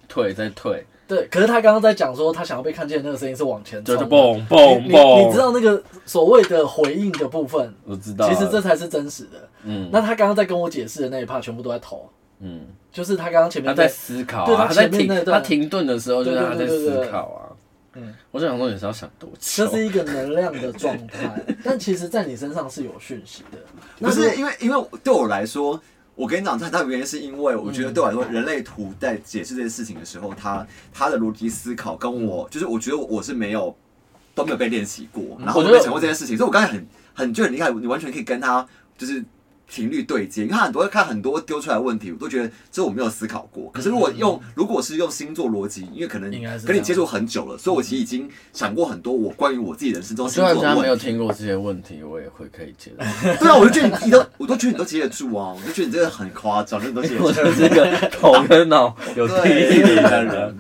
[0.08, 0.86] 退再退。
[1.10, 5.26] 对，可是他刚刚在讲说，他想要被看见的那个声音是往前冲，就是嘣嘣嘣。
[5.26, 7.74] 你知道那个所谓的回应的部分？
[7.84, 9.50] 我知道，其实这才是真实的。
[9.64, 12.08] 嗯，那他刚刚在跟我解释的那一 part 全部都在投。
[12.42, 17.42] 嗯，就是他刚刚前面他在思考，对，他在停，他停顿的时候就是他在思考啊。
[17.96, 19.66] 嗯，我就想说你是要想多久？
[19.66, 23.58] 这是一个能量的状态，但其实在你身上是有讯息的。
[24.00, 25.82] 不是因为，因为对我来说。
[26.20, 33.74] 我跟你讲，它它的原因是因为我觉得对我来说，人类图在解释这件事情的时候，他他的逻辑思考跟我就是，我觉得我是没有
[34.36, 39.24] 都没有被练习过，然后我没有想过这件事情，所以我刚才很很就很厉害，你完全可以跟他就是。
[39.70, 43.70] 频率对接，你看很多看很多丢出来的问题，我都觉得这我没有思考过。
[43.72, 46.32] 可是如果用如果是用星座逻辑，因为可能
[46.66, 50.60] 跟你接触很久了，所以我其实已经想过很多我关于我自己人生中星座的问题。
[50.62, 52.92] 虽然他没有听过这些问题，我也会可以接。
[53.40, 57.26] 对啊，我就觉得你都，我都觉得你都接得住啊，我就觉得你这个很夸张，你都接得住。
[57.26, 60.58] 我就是一个头跟脑有记忆力的人。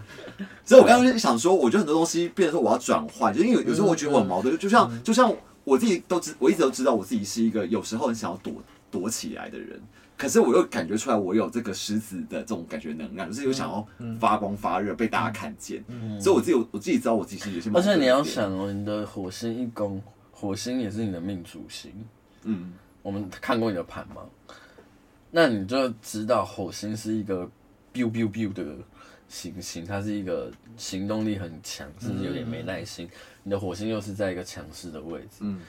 [0.63, 8.53] 所以我刚刚就想说，我觉得很多东西变成说我要转换，就因为有时候我觉得我很矛盾，就像就像我自己都知，我一直都知道我自己是一个有时候很想要躲。
[8.91, 9.79] 躲起来的人，
[10.17, 13.87] 可是我又感觉出来，我有这个狮子的这种感觉能量，就是有想要
[14.19, 15.83] 发光发热，被大家看见。
[15.87, 17.69] 嗯、所以我自己，我自己知道我自己是有些。
[17.73, 21.91] 而且你要想哦，你的火星一宫，火星也是你的命主星。
[22.43, 24.23] 嗯，我们看过你的盘吗？
[25.31, 27.49] 那你就知道火星是一个
[27.93, 28.65] biu biu biu 的
[29.27, 33.05] 行星，它是一个行动力很强，甚至有点没耐心。
[33.05, 33.11] 嗯、
[33.43, 35.41] 你的火星又是在一个强势的位置。
[35.41, 35.59] 嗯。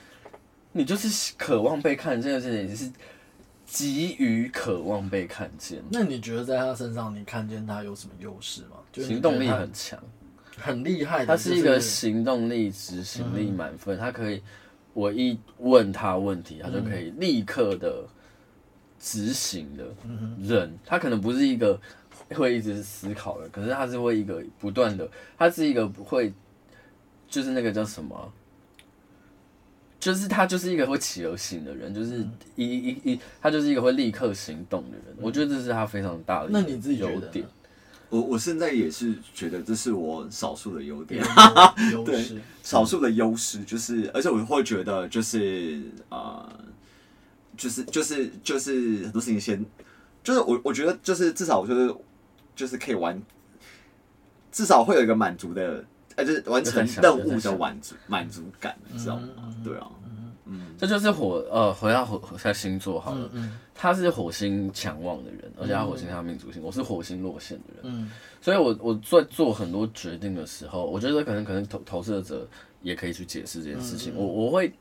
[0.73, 2.93] 你就是渴望被看见，这件事情是
[3.67, 5.83] 急于渴望被看见。
[5.91, 8.77] 那你觉得在他身上，你看见他有什么优势吗？
[8.93, 9.99] 就行动力很强，
[10.57, 11.27] 很厉害。
[11.27, 13.99] 他是一个行动力、执行力满分。
[13.99, 14.43] 他可以，
[14.93, 18.05] 我一问他问题，他就可以立刻的
[18.99, 19.85] 执行的
[20.41, 20.77] 人。
[20.85, 21.81] 他可能不是一个
[22.31, 26.33] 会一直思考的，可是他是会一个不断的，他是一个不会，
[27.29, 28.33] 就是那个叫什么？
[30.01, 35.15] 就是他就是一个会起而行的人，就是一一一，他就是一个会立刻行动的人。
[35.21, 36.65] 我觉得这是他非常大的优点。
[36.65, 37.45] 那你自己觉得？
[38.09, 41.23] 我我现在也是觉得这是我少数的优点，
[41.93, 46.65] 优势，少数的优势就是，而且我会觉得就是啊、呃，
[47.57, 49.65] 就是就是就是很多事情先，
[50.25, 51.95] 就是我我觉得就是至少我觉得
[52.57, 53.21] 就是可以完，
[54.51, 55.85] 至少会有一个满足的。
[56.25, 59.29] 就是完成任务的满足满足感，你知道吗？
[59.65, 59.87] 对啊，
[60.47, 63.31] 嗯，这就是火呃，回到火火在星座好了，
[63.75, 72.47] 他是火星强旺的人，而且他火星他命主星，我是火星落陷的人，嗯，所以我我在做很多决定的时候，我觉得可能可能投投射者
[72.83, 74.73] 也可以去解释这件事情，我我会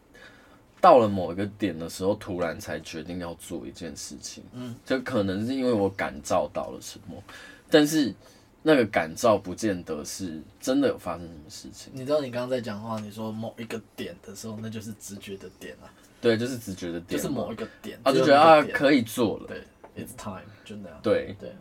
[0.82, 7.21] 到了某一个点的时候，突然才决定要做一件事情，嗯，就可能是因为我感召到了什么，
[7.69, 8.13] 但是。
[8.62, 11.91] 那个感召不见得是真的有发生什么事情。
[11.95, 15.88] 你知道你刚刚在讲话，你说某一个点的时候，那就是直觉的点啊。
[16.22, 19.48] 对，就是直觉的点，就是某一个点啊，就觉得啊可以做了。
[19.48, 19.63] 对
[20.04, 21.00] ，It's time，就那样。
[21.02, 21.56] 对对。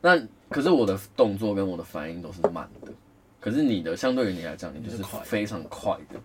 [0.00, 2.92] 那可是我的动作跟我的反应都是慢的，
[3.38, 6.18] 可是你的相对于你来讲，你就是非常快的。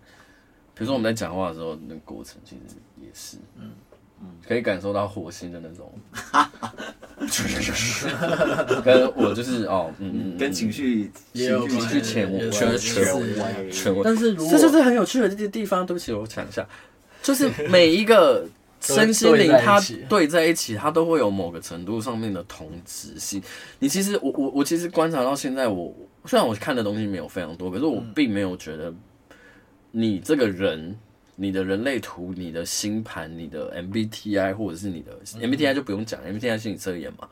[0.73, 3.71] 比如说我们在讲话的时候，那个过程其实也是，嗯。
[4.47, 5.91] 可以感受到火星的那种，
[8.83, 13.03] 跟我就是哦，嗯嗯，跟情绪情绪前我全全
[13.71, 15.85] 全，但是这就是很有趣的这些地方。
[15.85, 16.67] 对不起，我讲一下，
[17.21, 18.45] 就是每一个
[18.81, 23.41] 身心灵它对在一起，它都会有某个程度上面的同质性。
[23.79, 28.93] 你其实我我我其实观察到现在，我虽然我看的东西没有非常多，可是我并没有觉得
[29.91, 30.97] 你这个人。
[31.35, 37.27] 你的人类图、你的星盘、你的 MBTI 或者是你的 MBTI 就不用讲，MBTI 心理测验嘛。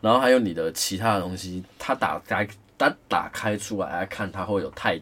[0.00, 2.46] 然后还有你的其他的东西，它打开，
[2.78, 5.00] 它打开出来来看，它会有太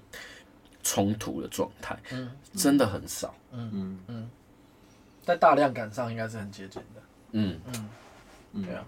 [0.82, 1.98] 冲突的状态。
[2.54, 3.34] 真的很少。
[3.52, 4.30] 嗯嗯嗯，
[5.22, 7.02] 在大量感上应该是很接近的。
[7.32, 7.88] 嗯嗯
[8.52, 8.84] 嗯，对啊，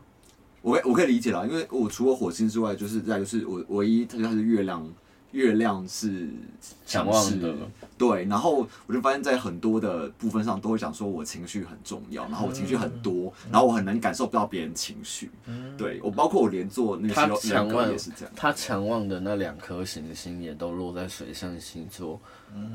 [0.63, 4.87] 我我可以理解啦，因为我除了火星之外，就是在就是我唯一它就是月亮。
[5.33, 6.29] 月亮是
[6.87, 7.55] 强势的，
[7.97, 15.31] 对，然后我就发现，在很多的部分上都会讲说，我情绪很重要，然后我情绪很多，然后我很能感受不到别人情绪，
[15.79, 22.21] 对我，包括我连做那个时候强旺也是这样，他强旺的那两颗行星也都落在水象星座，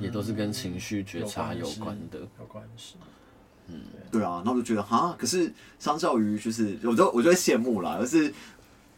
[0.02, 2.96] 也都是跟情绪觉察有关的，有关系。
[3.70, 8.34] 嗯，对啊，那我就觉得哈，可是相较于就是，我就我就会羡慕啦，而是。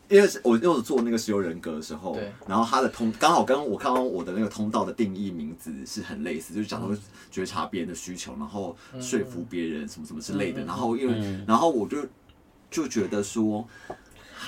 [0.10, 7.00] 因为我因为我做那个十六人格的时候，对然后他的通刚好跟我看到我的那个通道的定义名字是很类似，就是讲到
[7.30, 10.66] 觉察别人的需求，然后说服别人什么什么之类的。
[10.66, 11.98] 然后因为然后我就
[12.72, 13.64] 就觉得说，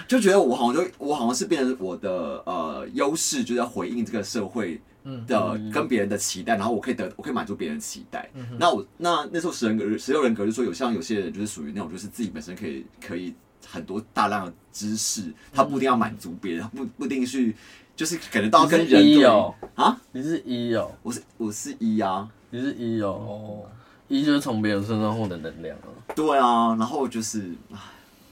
[0.07, 4.81] 就觉得我好像就我好像是变成我的呃优势，就是要回应这个社会
[5.27, 8.27] 的跟别人的期待，然后我可以得我可以满足别人的期待。
[8.57, 13.35] 那我那那时候十人格十六人格就说有像有些人就是属于那种就是自己本身可以可以。
[13.67, 17.55] 很多大量的知识，他不一定要满足别人，他不不一定去，
[17.95, 19.53] 就是可能到跟人一哦。
[19.75, 23.69] 啊，你是一哦，我是我是一啊，你是一哦，哦，
[24.07, 27.51] 一就是从别人身上获得能量啊，对啊，然后就是，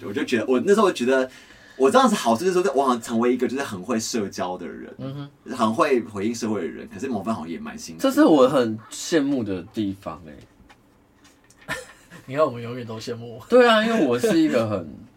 [0.02, 1.30] 我就觉得我那时候觉得
[1.78, 11.76] 我这样子好，就是说我好像成为一个就是很会社交的人，嗯哼，很会回应社会的人，可是某份好像也蛮辛苦，这是我很羡慕的地方哎，
[12.26, 13.38] 你看我们永远都羡慕。
[13.38, 15.09] 我，对啊，因为我是一个很。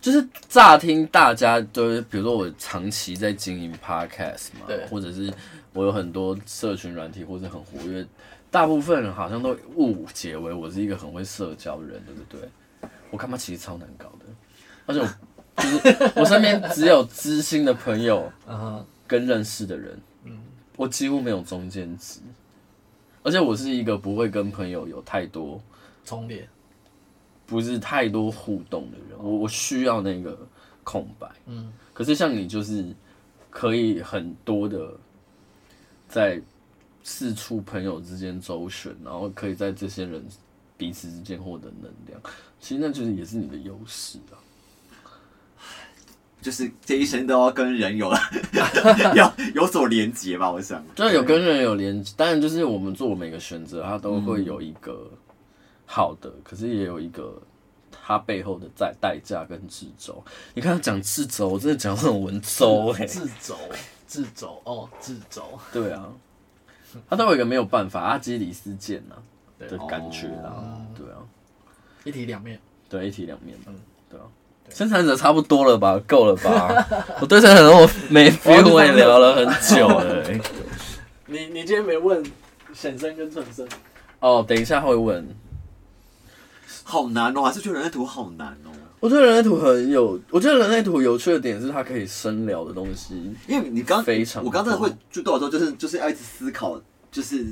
[0.00, 5.32] 就是乍听大家都是，比如说我长期在经营 podcast 嘛，对，或者是
[5.72, 8.06] 我有很多社群软体，或者很活跃，
[8.50, 12.48] 大部分人好像都误解为我是一个很会社交的人，对不对？
[13.10, 14.26] 我看嘛其实超难搞的，
[14.86, 15.06] 而且我
[15.62, 18.30] 就是我身边只有知心的朋友，
[19.06, 20.38] 跟认识的人，嗯，
[20.76, 22.20] 我几乎没有中间值，
[23.24, 25.60] 而且我是一个不会跟朋友有太多
[26.04, 26.48] 重叠。
[27.48, 30.38] 不是太多互动的人，我我需要那个
[30.84, 31.26] 空白。
[31.46, 32.84] 嗯，可是像你就是
[33.48, 34.92] 可以很多的
[36.06, 36.38] 在
[37.02, 40.22] 四处朋友之间周旋，然后可以在这些人
[40.76, 42.20] 彼此之间获得能量。
[42.60, 44.36] 其实那就是也是你的优势啊。
[46.42, 48.12] 就是这一生都要跟人有
[49.16, 50.84] 要有所连接吧，我想。
[50.94, 55.10] 就是有跟人有连接，当然就是我们做每个选择，它都会有一个。
[55.90, 57.40] 好的，可是也有一个
[57.90, 60.22] 他背后的在代价跟制肘。
[60.52, 63.06] 你看他讲制肘，我真的讲很文绉哎。
[63.06, 63.56] 掣肘，
[64.06, 65.42] 制肘哦，制肘。
[65.72, 66.06] 对啊，
[67.08, 69.16] 他都有一个没有办法阿基里斯腱呐
[69.58, 70.76] 的感觉啊。
[70.94, 71.24] 对啊，
[72.04, 72.60] 一体两面。
[72.90, 73.56] 对，一体两面。
[73.66, 73.74] 嗯，
[74.10, 74.24] 对啊。
[74.68, 75.98] 生产者差不多了吧？
[76.06, 76.86] 够了吧？
[77.22, 80.22] 我对生产者我没 feel，我也聊了很久了。
[81.24, 82.22] 你你今天没问
[82.74, 83.66] 显生跟存生？
[84.20, 85.26] 哦，等一下会问。
[86.88, 88.72] 好难哦，还是觉得人类图好难哦。
[88.98, 93.30] 我觉得人类图很有，我觉得人类图有趣的点是它可以深聊的东西。
[93.46, 96.80] 因为你刚非常，我刚才会就多少时候就是就是要一直思考，
[97.10, 97.44] 就是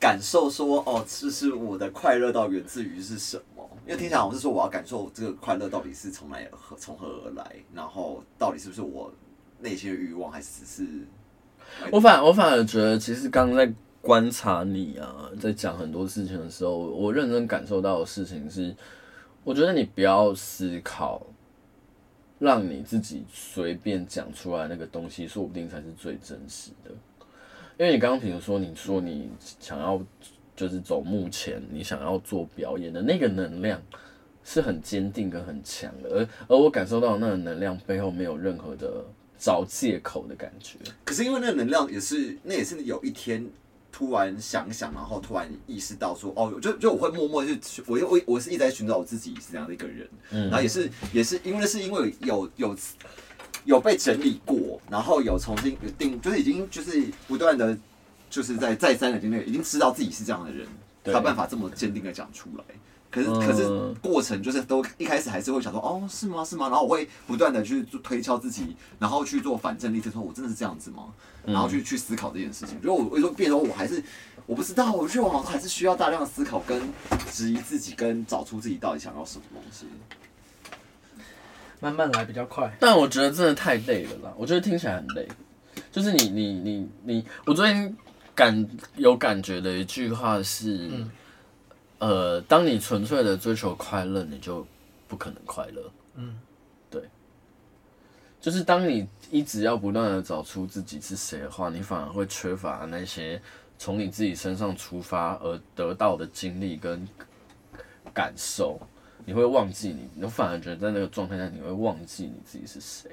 [0.00, 3.68] 感受说哦，这是我的快乐到源自于是什么？
[3.86, 9.12] 因为听起来我是说我要感受这个快乐到底是从哪而何从何而来，然后到底是不是我
[9.58, 10.88] 内心的欲望，还是只是
[11.92, 13.70] 我反我反而觉得其实刚刚在。
[14.02, 18.74] 观察你啊，在讲很多事情的时候，我认真感受到的事情是，
[19.44, 21.26] 我觉得你不要思考，
[22.38, 26.90] 让你自己随便讲出来那个东西，说不定才是最真实的。
[27.78, 29.28] 因为你刚刚比如说，你说你
[29.58, 30.02] 想要
[30.56, 33.82] 就是走目前，你想要做表演的那个能量
[34.42, 39.04] 是很坚定跟很强的，而而我感受到那个能量背后没有任何的
[39.38, 40.78] 找借口的感觉。
[41.04, 43.46] 可是因为那个能量也是，那也是有一天。
[43.92, 52.76] 突然想想，然后突然意识到说，哦，就就我会默默去，我我我是一直在寻找我自己是这样的一个人，嗯，然后也是也是因为是因为有有
[53.64, 57.76] 有被整理过，然后有重新有定，就是已经就是不断的，
[58.30, 60.66] 就是在再三的经历，已经知道自己是这样的人，
[61.04, 62.64] 才有办法这么坚定的讲出来。
[63.10, 63.66] 可是可是
[64.00, 66.68] 过程就是都一开始还是会想说，哦，是吗是吗？
[66.68, 71.12] 然后我会不断的去推敲自己，然后去做反证力，就说我真的是这样子吗？
[71.44, 74.02] 然后去去思考这件事情，如果我我说变成我还是
[74.46, 76.80] 我不知道，我觉得我好像还是需要大量的思考跟
[77.32, 79.86] 质疑自己，跟找出自己到底想要什么东西。
[81.82, 84.34] 慢慢来比较快，但我觉得真的太累了啦。
[84.36, 85.26] 我觉得听起来很累，
[85.90, 87.96] 就是你你你你，我昨天
[88.34, 91.10] 感有感觉的一句话是，嗯、
[92.00, 94.66] 呃，当你纯粹的追求快乐，你就
[95.06, 95.92] 不可能快乐。
[96.16, 96.38] 嗯。
[96.90, 97.08] 对
[98.40, 103.40] 就是当你一直要不断的找出自己是谁的话，你反而会缺乏那些
[103.78, 107.06] 从你自己身上出发而得到的经历跟
[108.12, 108.80] 感受，
[109.24, 113.10] 你会忘记你，你反而觉得在那个状态下你会忘记你自己是谁。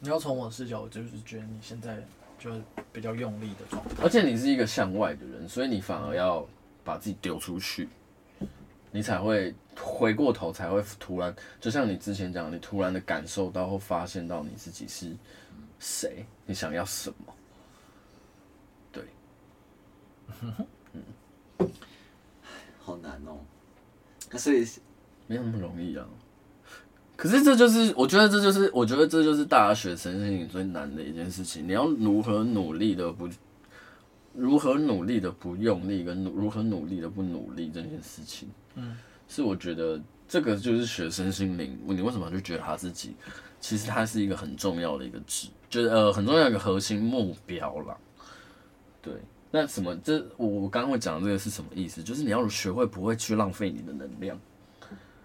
[0.00, 2.04] 你要从我视角，我就是觉得你现在
[2.38, 2.60] 就是
[2.92, 6.44] 比较用力的状态，而且你是一个向外的人，所以你反而要
[6.84, 7.88] 把自己丢出去。
[8.92, 15.16] 你才会回过头，才会突然，就像你之前讲，你突然的感受到或发现到你自己是
[15.78, 17.32] 谁，你想要什么？
[18.90, 19.04] 对，
[20.42, 21.70] 嗯，
[22.80, 23.38] 好难哦。
[24.28, 24.66] 那所以
[25.28, 26.04] 没有那么容易啊。
[27.14, 31.68] 可是这就是，我觉得这就是，我觉得这就是大学生心里最难的一件事情。
[31.68, 33.28] 你要如何努力的不，
[34.32, 38.96] 如何努力的不用力，跟如何努力的不努力这件事情，嗯，
[39.28, 41.78] 是我觉得这个就是学生心灵。
[41.84, 43.14] 你为什么就觉得他自己，
[43.60, 47.96] 其实他是一个很重要的一个值，就是呃很重要的一个核心目标啦。
[49.02, 49.14] 对，
[49.50, 49.96] 那什么？
[49.96, 52.02] 这我我刚刚会讲的这个是什么意思？
[52.02, 54.38] 就是你要学会不会去浪费你的能量。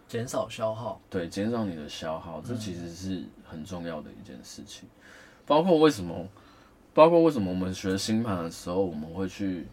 [0.08, 4.88] 减少消耗，对，减少你的消耗，这其实是很重要的一件事情。
[5.48, 6.28] 包括为什么，
[6.96, 9.68] 包括为什么我们学星盘的时候，我们会去，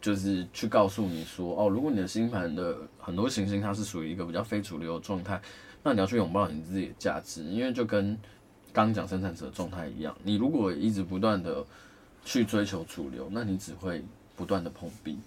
[0.00, 5.42] 就是去告诉你说，哦，如果你的星盘的很多行星它是属于一个比较非主流的状态，
[5.82, 8.16] 那你要去拥抱你自己的价值，因为就跟
[8.72, 11.66] 刚讲生产者状态一样，你如果一直不断的
[12.24, 14.04] 去追求主流，那你只会
[14.36, 15.18] 不断的碰壁。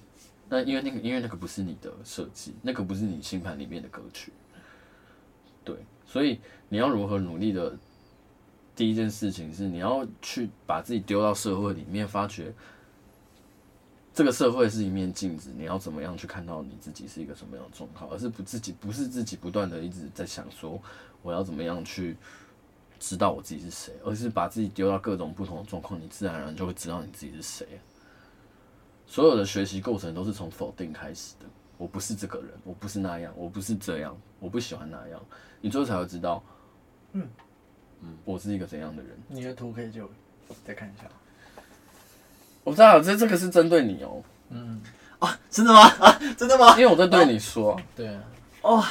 [0.48, 4.32] 那因为那个，因为那个不是你的设计，那个不是你星盘里面的格局，
[5.66, 5.76] 对，
[6.06, 6.39] 所以
[6.70, 7.78] 你要如何努力的，
[8.78, 12.54] 第一件事情是你要去把自己丢到社会里面，发觉
[14.14, 20.80] 这个社会是一面镜子，你要怎么样去看到你自己是一个什么样的状况，而是不自己不是自己不断的一直在想说
[21.24, 22.16] 我要怎么样去
[23.00, 27.68] 知道我自己是谁，而是把自己丢到各种不同的状况，你自然而然就会知道你自己是谁。
[29.08, 31.48] 所有的学习过程都是从否定开始的。
[31.80, 35.20] 我不是这个人，我不是那样，我不是这样，我不喜欢那样。
[35.62, 36.44] 你最后才会知道，
[37.14, 37.28] 嗯
[38.02, 39.12] 嗯，我是一个怎样的人。
[39.28, 40.10] 你的图可以就
[40.66, 41.08] 再看一下。
[42.64, 44.24] 我知道这这个是针对你哦。
[44.50, 44.82] 嗯
[45.20, 45.82] 啊，真的吗？
[46.00, 46.72] 啊，真的吗？
[46.78, 47.74] 因为我在对你说。
[47.74, 48.24] 啊对啊。
[48.62, 48.86] 哦。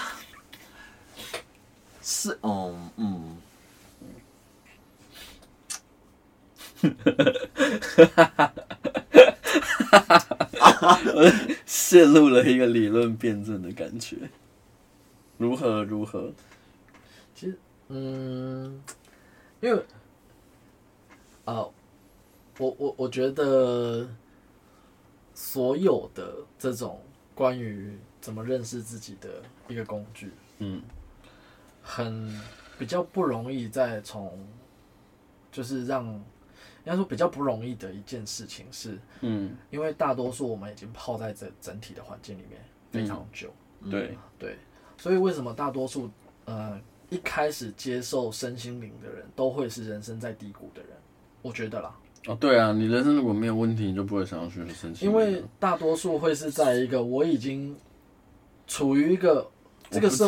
[2.02, 3.36] 是哦，嗯。
[6.82, 8.52] 哈哈哈。
[11.14, 11.32] 我
[11.64, 14.16] 陷入了一个理论辩证的感觉，
[15.38, 16.32] 如何如何？
[17.88, 18.82] 嗯，
[19.60, 19.84] 因为
[21.44, 21.66] 啊，
[22.58, 24.08] 我我我觉得
[25.34, 27.00] 所有的这种
[27.34, 30.82] 关于怎么认识自己的一个工具，嗯，
[31.82, 32.40] 很
[32.78, 34.46] 比较不容易再从，
[35.50, 36.22] 就是让。
[36.84, 42.60] 应该说比较不容易的一件事情是，嗯，因为大多数我们已经泡在这整体的环境里面
[42.92, 44.56] 非常久，嗯、对对，
[44.96, 46.08] 所以为什么大多数
[46.44, 46.80] 呃
[47.10, 50.90] 一开始接受身心灵的人都会是人生在低谷的人？
[51.42, 51.94] 我觉得啦，
[52.26, 55.10] 哦对啊，你人生如果没有问题，你就不会想要去身心灵。
[55.10, 57.76] 因为大多数会是在一个我已经
[58.66, 59.48] 处于一个
[59.90, 60.26] 这个社，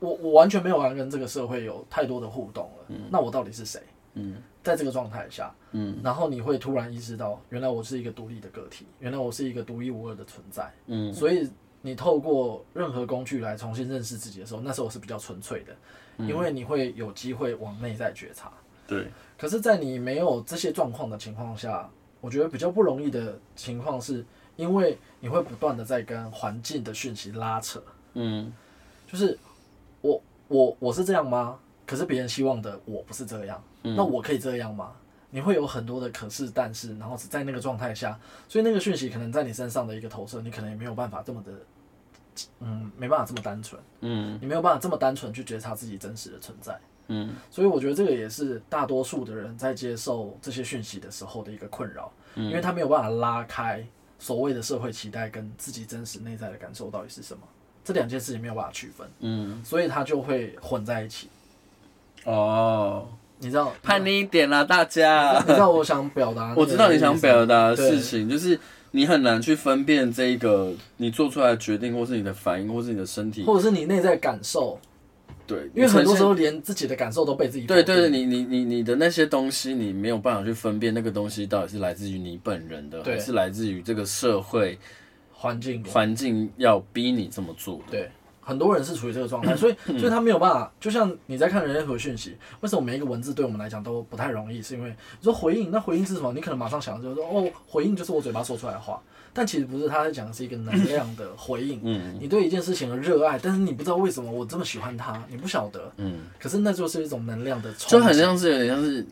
[0.00, 3.80] 我我，我完全没有办法跟这个社会有太多的互动了，嗯、那我到底是谁？
[4.14, 4.36] 嗯。
[4.66, 11.48] 在这个状态下，嗯，然后你会突然意识到，原来我是一个独立的个体，原来我是一个独一无二的存在，嗯，所以
[11.82, 15.78] 你透过任何工具来重新认识自己的时候，那时候是比较纯粹的，嗯，
[16.18, 18.50] 因为你会有机会往内在觉察，
[18.86, 19.08] 对。
[19.38, 21.88] 可是，在你没有这些状况的情况下，
[22.20, 24.24] 我觉得比较不容易的情况是，
[24.56, 27.82] 因为你会不断的在跟环境的讯息拉扯，
[28.14, 28.52] 嗯，
[29.06, 29.38] 就是
[30.00, 31.58] 我我我是这样吗？
[31.86, 33.62] 可是别人希望的我不是这样。
[33.82, 34.92] 那我可以这样吗？
[35.30, 41.52] 你会有很多的可是但是，然后是在那个状态下，所以那个讯息可能在你身上的一个投射，你可能也没有办法这么的，
[42.60, 46.78] 嗯，没办法这么单纯，嗯，你没有办法这么单纯去觉察自己真实的存在，
[47.08, 53.84] 嗯，所以我觉得这个也是大多数的人在接受这些讯息的时候的一个困扰，因为他没有办法拉开
[54.18, 57.42] 所谓的社会期待跟自己真实内在的感受到底是什么，
[57.84, 61.28] 这两件事情没有办法区分，嗯，所以他就会混在一起，
[62.24, 63.06] 哦。
[63.38, 65.38] 你知道叛逆一点啦，大家。
[65.46, 68.58] 你知道我想表达，我知道你想表达的事情，就是
[68.90, 74.78] 你很难去分辨这一个你做出来的决定，或是你的反应，或是你的身体，或者是你内在感受。
[75.46, 77.66] 对，因为很多时候连自己的感受都被自己。
[77.66, 84.76] 对对对，你你你你的那些东西，你没有办法去分辨那个东西到底是来自于你本人的，还是来自于这个社会
[85.30, 87.92] 环境环境要逼你这么做的。
[87.92, 88.10] 对。
[88.46, 90.72] 很多人是处于这个状态， 所以所以他没有办法。
[90.78, 94.62] 就像你在看人类和讯息，为什么每一个文字对我们来讲都不太容易？
[94.62, 96.32] 是因为你说回应，那回应是什么？
[96.32, 99.02] 你可能马上想的就是说，哦，回应就是我嘴巴说出来的话。
[99.34, 101.78] 但其实不是，他在讲的是一个能量的回应。
[101.82, 105.92] 嗯，你对一件事情的热爱，但是你不知道为什么我这么喜欢它，你不晓得。
[105.96, 109.04] 嗯，可是那就是一种能量的冲击，就很像是有点像是，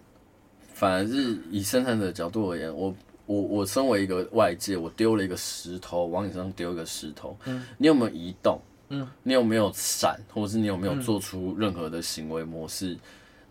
[0.73, 2.95] 反而是以生产者的角度而言，我
[3.27, 8.59] 我我身为一个外界，我丢了一个石头往你身上丢一个石头，嗯，你有没有移动？
[9.01, 12.95] 嗯，你有没有闪，或者是你有没有做出任何的行为模式？
[12.95, 13.01] 嗯、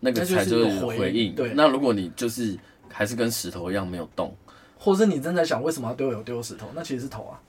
[0.00, 1.34] 那个才就是回应。
[1.34, 4.34] 对，那如果你就是还是跟石头一样没有动，
[4.78, 7.40] 或者是你正在想为什么要丢有丢石头，那其实是头啊。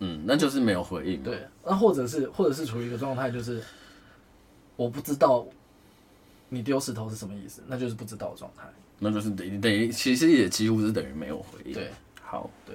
[0.00, 1.22] 嗯，那就是没有回应。
[1.22, 3.62] 对，那或者是或者是处于一个状态，就是
[4.76, 5.46] 我不知道
[6.48, 8.62] 你丢石头是什么意思，那就是不知道的状态。
[9.00, 11.72] 那就是等于等于，其实也几乎是等于没有回应。
[11.72, 12.74] 对，好，对，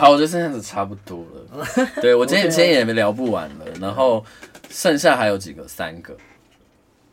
[0.00, 1.66] 好，我觉得这样子差不多了。
[2.00, 4.24] 对，我今天今天也没聊不完了，然后
[4.70, 6.16] 剩下还有几个，三个。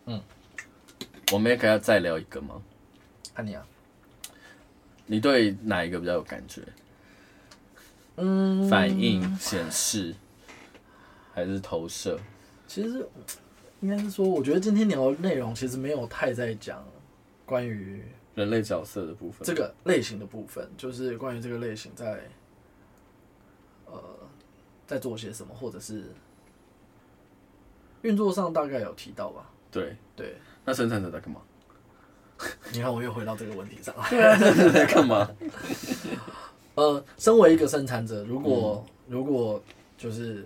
[0.05, 0.21] 嗯，
[1.33, 2.61] 我们也可以要再聊一个吗？
[3.35, 3.67] 看你啊，
[5.05, 6.61] 你对哪一个比较有感觉？
[8.15, 10.15] 嗯，反应、显示
[11.33, 12.17] 还是投射？
[12.67, 13.05] 其实
[13.81, 16.81] 应该是说，我觉得今天聊的内容其实没有太在讲。
[17.45, 18.01] 关于
[18.35, 22.21] 人类角色的部分，这个类型的部分，就是关于这个类型在
[23.91, 24.03] 呃
[24.85, 26.05] 在做些什么，或者是
[28.03, 29.49] 运作上大概有提到吧？
[29.71, 30.35] 对对。
[30.63, 31.41] 那生产者在干嘛？
[32.71, 34.05] 你看，我又回到这个问题上了。
[34.09, 35.29] 对啊，生产者在干嘛？
[36.75, 39.61] 呃，身为一个生产者，如果、嗯、如果
[39.97, 40.45] 就是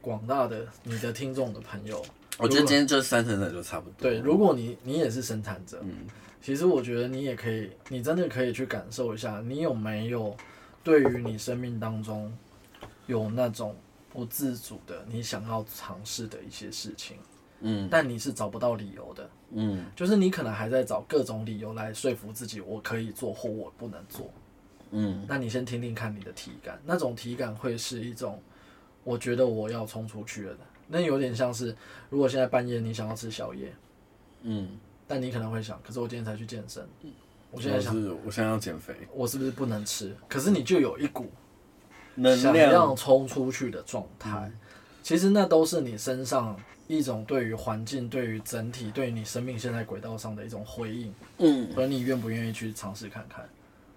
[0.00, 2.00] 广大的你的听众的朋友，
[2.38, 3.94] 我觉得今天就三生产者就差不多。
[3.98, 6.06] 对，如果你你也是生产者，嗯。
[6.42, 10.36] 其实我觉得你也可以，你真的可以去感受一下，你有没有
[10.84, 12.32] 对于你生命当中
[13.06, 13.74] 有那种
[14.10, 17.16] 不自主的你想要尝试的一些事情，
[17.60, 24.30] 嗯，但你是找不到理由的，嗯，就是你可能还在找各种理由来说服自己，我可以做或我不能做，
[24.90, 28.42] 嗯，那你先听听看你的体感，那种体感会是一种，
[29.04, 31.74] 我觉得我要冲出去了的，那有点像是
[32.10, 33.72] 如果现在半夜你想要吃宵夜，
[34.42, 34.78] 嗯。
[35.08, 37.12] 但你可能会想，可是我今天才去健身，嗯。
[37.52, 37.94] 我现在想，
[38.24, 40.12] 我现在要减肥，我是不是不能吃？
[40.28, 41.30] 可是你就有一股
[42.16, 44.50] 能想要冲出去的状态，
[45.02, 46.56] 其实那都是你身上
[46.88, 51.14] 一种对于环境、对于整体、对于你生命现在轨道上的一种回应。
[51.38, 53.48] 嗯，和你愿不愿意去尝试看看？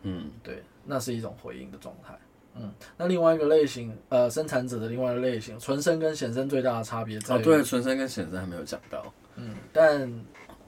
[0.03, 2.17] 嗯，对，那是一种回应的状态。
[2.55, 9.03] 嗯，那另外一个类型，呃，生产者的另外一个类型，纯生跟显生最大的差别在对，纯生跟显生还没有讲到。
[9.35, 10.11] 嗯，但。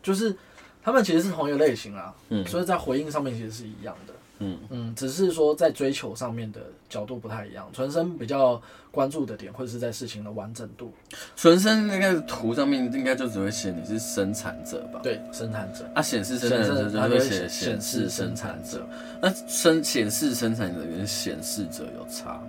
[0.03, 0.35] 就是
[0.81, 7.69] 他们其实是同一个类型啊，嗯，所以在回应上面其实是一样的，嗯嗯，只是说在追求上面的角度不太一样。
[7.71, 8.59] 纯生比较
[8.91, 10.91] 关注的点会是在事情的完整度。
[11.35, 14.99] 纯生那个图上面应该就只会写你是生产者吧？
[15.03, 15.89] 对，生产者。
[15.93, 18.85] 啊，显示生产者就会写显示生产者。
[19.21, 22.41] 那生显示生产者跟显示者有差吗？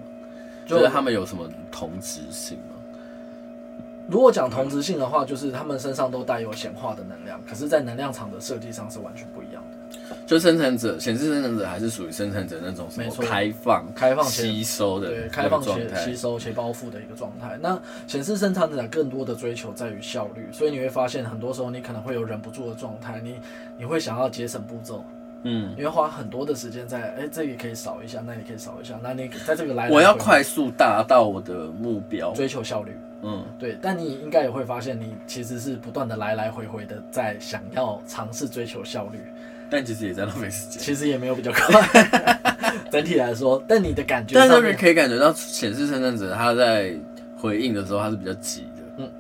[0.67, 2.77] 就觉得他们有什么同质性吗？
[4.09, 9.42] 如果讲同质性的话，就是他们身上都带有显化的能量，可是，在能量场的设计上是完全不。
[10.27, 17.59] 就生产者、显示生产者还是属于生产者那种什么开放、开放吸收的对，开放且吸收且包覆的一个状态。
[17.61, 23.37] 那显示生产者更多的追求在于效率，所以你会发现，很多时候你可能会有忍不住的状态，你
[23.79, 25.05] 你会想要节省步骤。
[25.45, 32.93] 嗯，你会花很多的时间在，哎、欸，这里可以扫一下，那里可以扫一下，那你在这个来，来，我要快速达到我的目标，追求效率。
[33.25, 39.19] 嗯，对，但你应该也会发现，你其实是不断的来来回回的在想要尝试追求效率，
[39.73, 41.81] 但其实也在浪费时间，其实也没有比较快。
[42.93, 46.95] 整体来说，但你的感觉，但是可以感觉到显示生产者他在
[47.35, 48.83] 回应的时候，他是比较急的。
[48.99, 49.11] 嗯，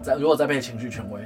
[0.00, 1.20] 在如果再配情绪权威。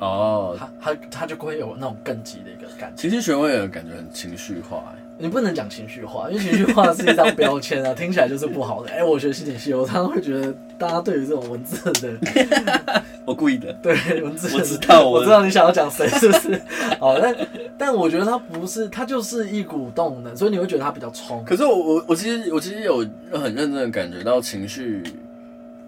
[0.00, 3.00] 哦，他他他就会有那种更急的一个感觉。
[3.00, 8.90] 情绪权威的感觉很情绪化，哎，你不能讲情绪化， 因为情绪化是一张标签啊， 听起来就是不好的。
[8.90, 16.60] 哎、欸，我学心理系，我常常会觉得大家对于这种文字的， 我故意的，对文字，我知道，我知道你想要讲谁，是不是？
[17.00, 17.36] 好，但
[17.76, 21.44] 但我觉得它不是，它就是一股动能，所以你会觉得它比较冲。
[21.44, 22.98] 可是我我我其实我其实有
[23.32, 25.02] 很认真的感觉到情绪。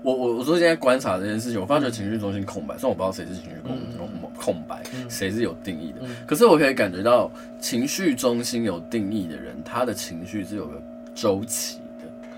[0.03, 7.30] 我我我说现在观察这件事情，我发觉情绪中心空白，虽然我不知道谁是情绪空空空白，谁是有定义的，可是我可以感觉到
[7.61, 10.80] 情绪中心有定义的人，他的情绪是有个
[11.14, 12.28] 周期的，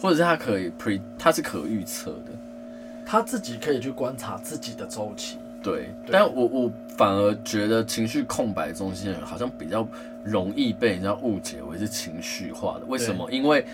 [0.00, 2.32] 或者是他可以 pre，他是可预测的，
[3.06, 5.38] 他自己可以去观察自己的周期。
[5.62, 6.12] 对，对。
[6.12, 9.86] 但我我反而觉得情绪空白中心的人好像比较
[10.24, 13.28] 容易被人家误解为是情绪化的，为什么？
[13.30, 13.64] 因为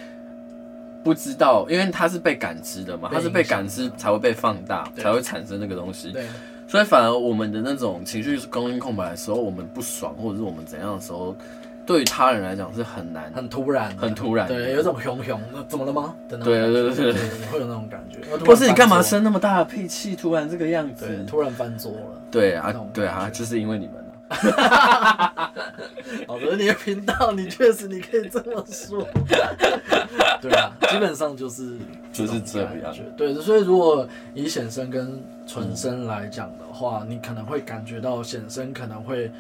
[1.05, 6.11] 不知道，因为它是被感知的嘛，它是被感知才会被放大，才会产生那个东西。
[6.11, 6.26] 对，
[6.66, 11.36] 所以反而我们的那种情绪供应空白的时候，我们不爽或者是我们怎样的时候，
[11.84, 14.48] 对于他人来讲是很难，很突然，很突然。
[14.48, 16.14] 对，有一种熊熊，那怎么了吗？
[16.26, 18.20] 对对对对对，会有那种感觉。
[18.46, 22.22] 或是你干嘛生那么大的脾气，突然这个样子，突然翻桌了。
[22.30, 24.03] 对啊，对啊，就是因为你们。
[26.26, 29.06] 好的，你的频道，你确实你可以这么说。
[30.40, 31.76] 对啊，基本上就是
[32.12, 32.72] 就是这样。
[33.16, 39.30] 对，所以如果以显身跟纯身来讲的话，你可能会感觉到显身可能会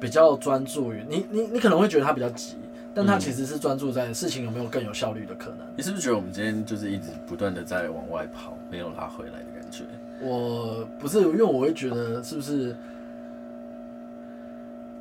[0.00, 2.56] 比较专注于你，你你可能会觉得他比较急。
[2.94, 5.60] 但他其实是专注在事情有没有更有效率的可能。
[5.74, 9.84] 你是不是觉得我们今天就是一直不断的在往外跑，没有拉回来的感觉？
[10.20, 12.76] 我不是，因为我会觉得是不是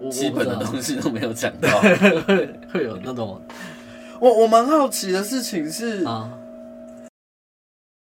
[0.09, 1.69] 基本的东西都没有讲到。
[2.27, 3.41] 会会有那种。
[4.19, 6.05] 我我蛮好奇的事情是